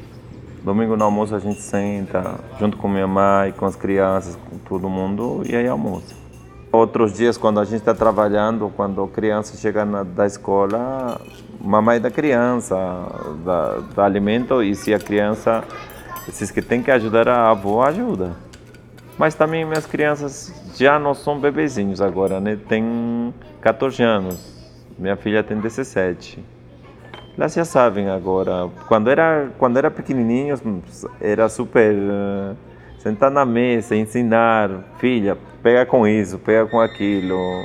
Domingo 0.63 0.97
no 0.97 1.05
almoço 1.05 1.35
a 1.35 1.39
gente 1.39 1.61
senta 1.61 2.35
junto 2.59 2.77
com 2.77 2.87
minha 2.87 3.07
mãe, 3.07 3.51
com 3.51 3.65
as 3.65 3.75
crianças, 3.75 4.35
com 4.35 4.57
todo 4.57 4.89
mundo 4.89 5.43
e 5.47 5.55
aí 5.55 5.67
almoça. 5.67 6.15
Outros 6.71 7.13
dias, 7.13 7.37
quando 7.37 7.59
a 7.59 7.65
gente 7.65 7.77
está 7.77 7.93
trabalhando, 7.93 8.71
quando 8.75 9.03
a 9.03 9.07
criança 9.07 9.57
chega 9.57 9.85
na, 9.85 10.03
da 10.03 10.25
escola, 10.25 11.19
mamãe 11.59 11.99
da 11.99 12.11
criança, 12.11 12.75
dá, 13.43 14.03
alimento 14.03 14.61
e 14.61 14.75
se 14.75 14.93
a 14.93 14.99
criança, 14.99 15.63
esses 16.27 16.51
que 16.51 16.61
tem 16.61 16.81
que 16.83 16.91
ajudar 16.91 17.27
a 17.27 17.49
avó, 17.49 17.83
ajuda. 17.83 18.48
Mas 19.19 19.35
também 19.35 19.65
minhas 19.65 19.85
crianças 19.85 20.51
já 20.75 20.97
não 20.97 21.13
são 21.13 21.39
bebezinhos 21.39 22.01
agora, 22.01 22.39
né? 22.39 22.57
Tem 22.67 23.31
14 23.61 24.01
anos, 24.01 24.73
minha 24.97 25.15
filha 25.15 25.43
tem 25.43 25.59
17. 25.59 26.43
Elas 27.37 27.53
já 27.53 27.63
sabem 27.63 28.09
agora. 28.09 28.69
Quando 28.87 29.09
era, 29.09 29.49
quando 29.59 29.77
era 29.77 29.91
pequenininhos, 29.91 30.61
era 31.21 31.47
super... 31.47 31.93
Uh, 31.93 32.69
sentar 32.99 33.31
na 33.31 33.45
mesa, 33.45 33.95
ensinar, 33.95 34.69
filha, 34.99 35.37
pega 35.63 35.85
com 35.85 36.05
isso, 36.05 36.37
pega 36.37 36.69
com 36.69 36.79
aquilo. 36.79 37.63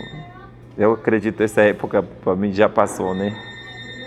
Eu 0.78 0.92
acredito 0.94 1.42
essa 1.42 1.60
época 1.60 2.02
para 2.02 2.34
mim 2.34 2.52
já 2.52 2.68
passou, 2.68 3.14
né? 3.14 3.36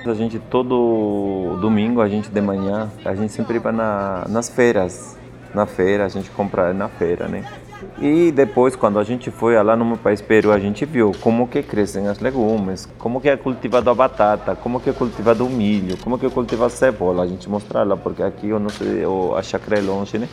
A 0.06 0.14
gente 0.14 0.40
todo 0.40 1.58
domingo, 1.60 2.00
a 2.00 2.08
gente 2.08 2.30
de 2.30 2.40
manhã, 2.40 2.90
a 3.04 3.14
gente 3.14 3.34
sempre 3.34 3.60
vai 3.60 3.74
na, 3.74 4.26
nas 4.30 4.48
feiras. 4.48 5.17
Na 5.54 5.66
feira, 5.66 6.06
a 6.06 6.10
gente 6.10 6.30
compra 6.32 6.74
na 6.74 6.88
feira, 6.88 7.28
né? 7.28 7.44
E 8.00 8.32
depois, 8.32 8.76
quando 8.76 9.00
a 9.00 9.04
gente 9.04 9.30
foi 9.32 9.62
lá 9.62 9.76
no 9.76 9.86
meu 9.86 9.98
país 9.98 10.22
Peru, 10.22 10.52
a 10.52 10.60
gente 10.60 10.86
viu 10.86 11.12
como 11.22 11.48
que 11.48 11.62
crescem 11.62 12.08
as 12.08 12.20
legumes, 12.20 12.88
como 12.98 13.22
que 13.22 13.30
é 13.30 13.38
cultivado 13.38 13.90
a 13.90 13.96
batata, 13.96 14.56
como 14.56 14.80
que 14.80 14.90
é 14.90 14.94
cultivado 14.94 15.46
o 15.46 15.50
milho, 15.50 15.98
como 15.98 16.18
que 16.18 16.26
é 16.26 16.30
cultivado 16.30 16.74
a 16.74 16.76
cebola. 16.76 17.24
A 17.24 17.28
gente 17.28 17.50
mostra 17.50 17.84
lá, 17.84 17.96
porque 17.96 18.24
aqui 18.24 18.50
eu 18.50 18.60
não 18.60 18.70
sei, 18.70 19.04
a 19.36 19.42
chácara 19.42 19.80
é 19.80 19.82
longe, 19.82 20.18
né? 20.18 20.28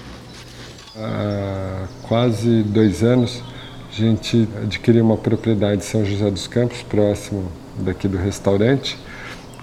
Há 0.96 1.86
quase 2.06 2.62
dois 2.62 3.02
anos, 3.02 3.42
a 3.90 3.92
gente 3.92 4.48
adquiriu 4.62 5.04
uma 5.04 5.16
propriedade 5.16 5.76
em 5.76 5.80
São 5.80 6.04
José 6.04 6.30
dos 6.30 6.46
Campos, 6.46 6.82
próximo 6.82 7.50
daqui 7.78 8.08
do 8.08 8.16
restaurante, 8.16 8.98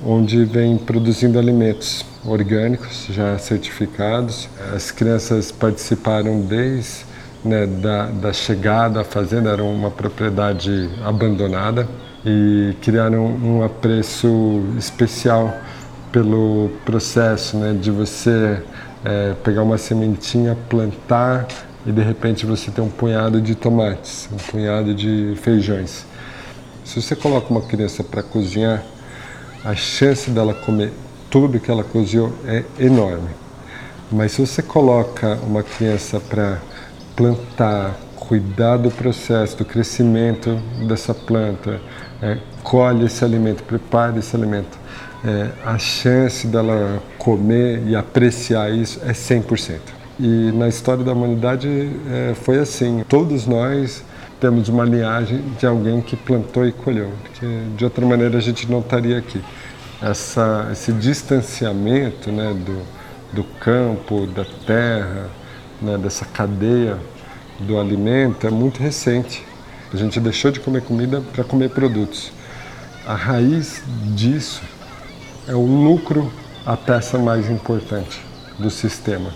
onde 0.05 0.43
vem 0.45 0.77
produzindo 0.77 1.39
alimentos 1.39 2.05
orgânicos 2.25 3.07
já 3.09 3.37
certificados. 3.37 4.47
As 4.73 4.91
crianças 4.91 5.51
participaram 5.51 6.41
desde 6.41 7.05
né, 7.43 7.65
da, 7.65 8.05
da 8.05 8.33
chegada 8.33 9.01
à 9.01 9.03
fazenda, 9.03 9.49
era 9.49 9.63
uma 9.63 9.89
propriedade 9.89 10.89
abandonada 11.03 11.87
e 12.25 12.75
criaram 12.81 13.25
um 13.25 13.63
apreço 13.63 14.63
especial 14.77 15.53
pelo 16.11 16.69
processo 16.85 17.57
né, 17.57 17.73
de 17.73 17.89
você 17.89 18.61
é, 19.03 19.33
pegar 19.43 19.63
uma 19.63 19.77
sementinha, 19.77 20.55
plantar 20.69 21.47
e 21.85 21.91
de 21.91 22.01
repente 22.01 22.45
você 22.45 22.69
tem 22.69 22.83
um 22.83 22.89
punhado 22.89 23.41
de 23.41 23.55
tomates, 23.55 24.29
um 24.31 24.37
punhado 24.37 24.93
de 24.93 25.33
feijões. 25.41 26.05
Se 26.85 27.01
você 27.01 27.15
coloca 27.15 27.49
uma 27.49 27.61
criança 27.61 28.03
para 28.03 28.21
cozinhar, 28.21 28.83
a 29.63 29.75
chance 29.75 30.29
dela 30.29 30.53
comer 30.53 30.91
tudo 31.31 31.59
que 31.59 31.71
ela 31.71 31.83
cozinhou 31.83 32.31
é 32.45 32.63
enorme. 32.77 33.29
Mas 34.11 34.33
se 34.33 34.45
você 34.45 34.61
coloca 34.61 35.39
uma 35.47 35.63
criança 35.63 36.19
para 36.19 36.59
plantar, 37.15 37.95
cuidar 38.17 38.77
do 38.77 38.91
processo, 38.91 39.57
do 39.57 39.65
crescimento 39.65 40.59
dessa 40.87 41.13
planta, 41.13 41.79
é, 42.21 42.37
colhe 42.61 43.05
esse 43.05 43.23
alimento, 43.23 43.63
prepara 43.63 44.19
esse 44.19 44.35
alimento, 44.35 44.77
é, 45.23 45.49
a 45.65 45.77
chance 45.77 46.45
dela 46.45 47.01
comer 47.17 47.81
e 47.87 47.95
apreciar 47.95 48.69
isso 48.69 48.99
é 49.05 49.13
100%. 49.13 49.79
E 50.19 50.51
na 50.51 50.67
história 50.67 51.03
da 51.03 51.13
humanidade 51.13 51.67
é, 52.09 52.33
foi 52.35 52.59
assim. 52.59 53.03
Todos 53.07 53.47
nós 53.47 54.03
temos 54.39 54.67
uma 54.67 54.83
linhagem 54.83 55.41
de 55.57 55.65
alguém 55.65 56.01
que 56.01 56.15
plantou 56.15 56.65
e 56.65 56.71
colheu, 56.71 57.11
porque 57.23 57.45
de 57.77 57.83
outra 57.85 58.05
maneira 58.05 58.37
a 58.37 58.41
gente 58.41 58.69
não 58.69 58.79
estaria 58.79 59.17
aqui. 59.17 59.41
Essa, 60.01 60.69
esse 60.71 60.91
distanciamento 60.91 62.31
né, 62.31 62.53
do, 62.53 62.81
do 63.33 63.43
campo, 63.59 64.25
da 64.25 64.45
terra, 64.65 65.29
né, 65.81 65.97
dessa 65.97 66.25
cadeia 66.25 66.97
do 67.59 67.79
alimento 67.79 68.47
é 68.47 68.49
muito 68.49 68.81
recente. 68.81 69.45
A 69.93 69.97
gente 69.97 70.19
deixou 70.19 70.51
de 70.51 70.59
comer 70.59 70.81
comida 70.81 71.21
para 71.21 71.43
comer 71.43 71.69
produtos. 71.69 72.31
A 73.05 73.13
raiz 73.13 73.83
disso 74.15 74.61
é 75.47 75.53
o 75.53 75.65
lucro, 75.65 76.31
a 76.65 76.77
peça 76.77 77.17
mais 77.17 77.49
importante 77.49 78.21
do 78.57 78.69
sistema. 78.69 79.31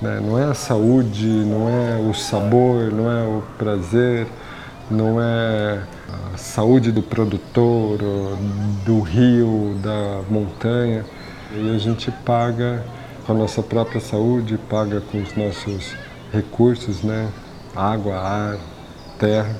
Né? 0.00 0.20
Não 0.20 0.38
é 0.38 0.44
a 0.44 0.54
saúde, 0.54 1.26
não 1.26 1.68
é 1.68 1.96
o 1.96 2.12
sabor, 2.12 2.90
não 2.90 3.10
é 3.10 3.22
o 3.22 3.42
prazer, 3.56 4.26
não 4.92 5.20
é 5.20 5.82
a 6.34 6.36
saúde 6.36 6.92
do 6.92 7.02
produtor, 7.02 7.98
do 8.84 9.00
rio, 9.00 9.74
da 9.82 10.22
montanha. 10.30 11.04
E 11.54 11.74
a 11.74 11.78
gente 11.78 12.10
paga 12.24 12.84
com 13.26 13.32
a 13.32 13.34
nossa 13.34 13.62
própria 13.62 14.00
saúde, 14.00 14.58
paga 14.68 15.00
com 15.00 15.22
os 15.22 15.34
nossos 15.34 15.94
recursos, 16.32 17.02
né? 17.02 17.28
água, 17.74 18.16
ar, 18.16 18.58
terra. 19.18 19.56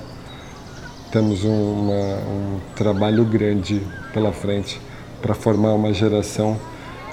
Temos 1.10 1.44
uma, 1.44 1.92
um 1.92 2.60
trabalho 2.74 3.24
grande 3.24 3.82
pela 4.12 4.32
frente 4.32 4.80
para 5.20 5.34
formar 5.34 5.74
uma 5.74 5.92
geração 5.92 6.58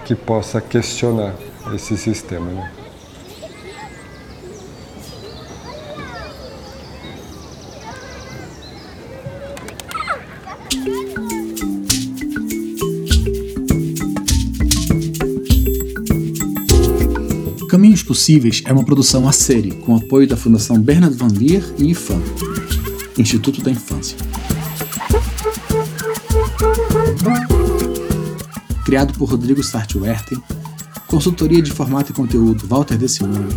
que 0.06 0.16
possa 0.16 0.62
questionar 0.62 1.34
esse 1.74 1.98
sistema. 1.98 2.50
Né? 2.50 2.72
É 18.66 18.74
uma 18.74 18.84
produção 18.84 19.30
a 19.30 19.32
série 19.32 19.72
com 19.72 19.96
apoio 19.96 20.28
da 20.28 20.36
Fundação 20.36 20.78
Bernard 20.78 21.16
Van 21.16 21.30
Leer 21.30 21.64
e 21.78 21.92
IFAM, 21.92 22.22
Instituto 23.18 23.62
da 23.62 23.72
Infância. 23.72 24.18
Criado 28.84 29.14
por 29.18 29.30
Rodrigo 29.30 29.64
Sartwerten, 29.64 30.38
consultoria 31.08 31.62
de 31.62 31.72
formato 31.72 32.12
e 32.12 32.14
conteúdo 32.14 32.68
Walter 32.68 32.98
De 32.98 33.08
Simone, 33.08 33.56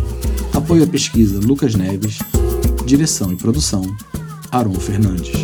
apoio 0.53 0.85
à 0.85 0.87
pesquisa 0.87 1.41
Lucas 1.41 1.75
Neves, 1.75 2.19
direção 2.85 3.33
e 3.33 3.35
produção 3.35 3.83
Aron 4.49 4.75
Fernandes. 4.75 5.35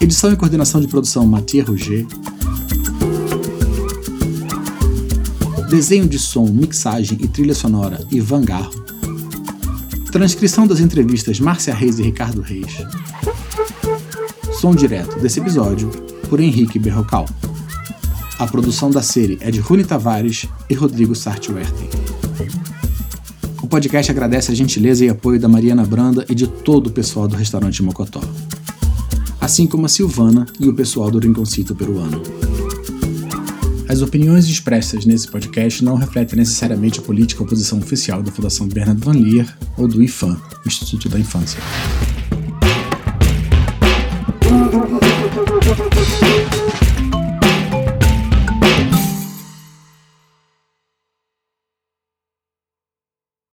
Edição 0.00 0.32
e 0.32 0.36
coordenação 0.36 0.80
de 0.80 0.86
produção 0.86 1.26
Mathieu 1.26 1.66
Roger 1.66 2.06
Desenho 5.70 6.08
de 6.08 6.18
som, 6.18 6.46
mixagem 6.46 7.16
e 7.22 7.28
trilha 7.28 7.54
sonora 7.54 8.04
Ivan 8.10 8.42
Garro. 8.42 8.84
Transcrição 10.10 10.66
das 10.66 10.80
entrevistas 10.80 11.38
Márcia 11.38 11.72
Reis 11.72 12.00
e 12.00 12.02
Ricardo 12.02 12.40
Reis. 12.40 12.84
Som 14.60 14.74
direto 14.74 15.20
desse 15.20 15.38
episódio 15.38 15.88
por 16.28 16.40
Henrique 16.40 16.76
Berrocal. 16.76 17.24
A 18.36 18.48
produção 18.48 18.90
da 18.90 19.00
série 19.00 19.38
é 19.40 19.48
de 19.52 19.60
Rune 19.60 19.84
Tavares 19.84 20.48
e 20.68 20.74
Rodrigo 20.74 21.14
Sartwerten. 21.14 21.88
O 23.62 23.68
podcast 23.68 24.10
agradece 24.10 24.50
a 24.50 24.54
gentileza 24.56 25.04
e 25.04 25.08
apoio 25.08 25.38
da 25.38 25.46
Mariana 25.46 25.84
Branda 25.84 26.26
e 26.28 26.34
de 26.34 26.48
todo 26.48 26.88
o 26.88 26.92
pessoal 26.92 27.28
do 27.28 27.36
restaurante 27.36 27.80
Mocotó, 27.80 28.22
assim 29.40 29.68
como 29.68 29.86
a 29.86 29.88
Silvana 29.88 30.46
e 30.58 30.68
o 30.68 30.74
pessoal 30.74 31.12
do 31.12 31.20
Rinconcito 31.20 31.76
Peruano. 31.76 32.49
As 33.90 34.02
opiniões 34.02 34.46
expressas 34.46 35.04
nesse 35.04 35.26
podcast 35.26 35.84
não 35.84 35.96
refletem 35.96 36.38
necessariamente 36.38 37.00
a 37.00 37.02
política 37.02 37.42
ou 37.42 37.48
posição 37.48 37.80
oficial 37.80 38.22
da 38.22 38.30
Fundação 38.30 38.68
Bernard 38.68 39.04
Van 39.04 39.14
Leer 39.14 39.52
ou 39.76 39.88
do 39.88 40.00
IFAM, 40.00 40.40
Instituto 40.64 41.08
da 41.08 41.18
Infância. 41.18 41.60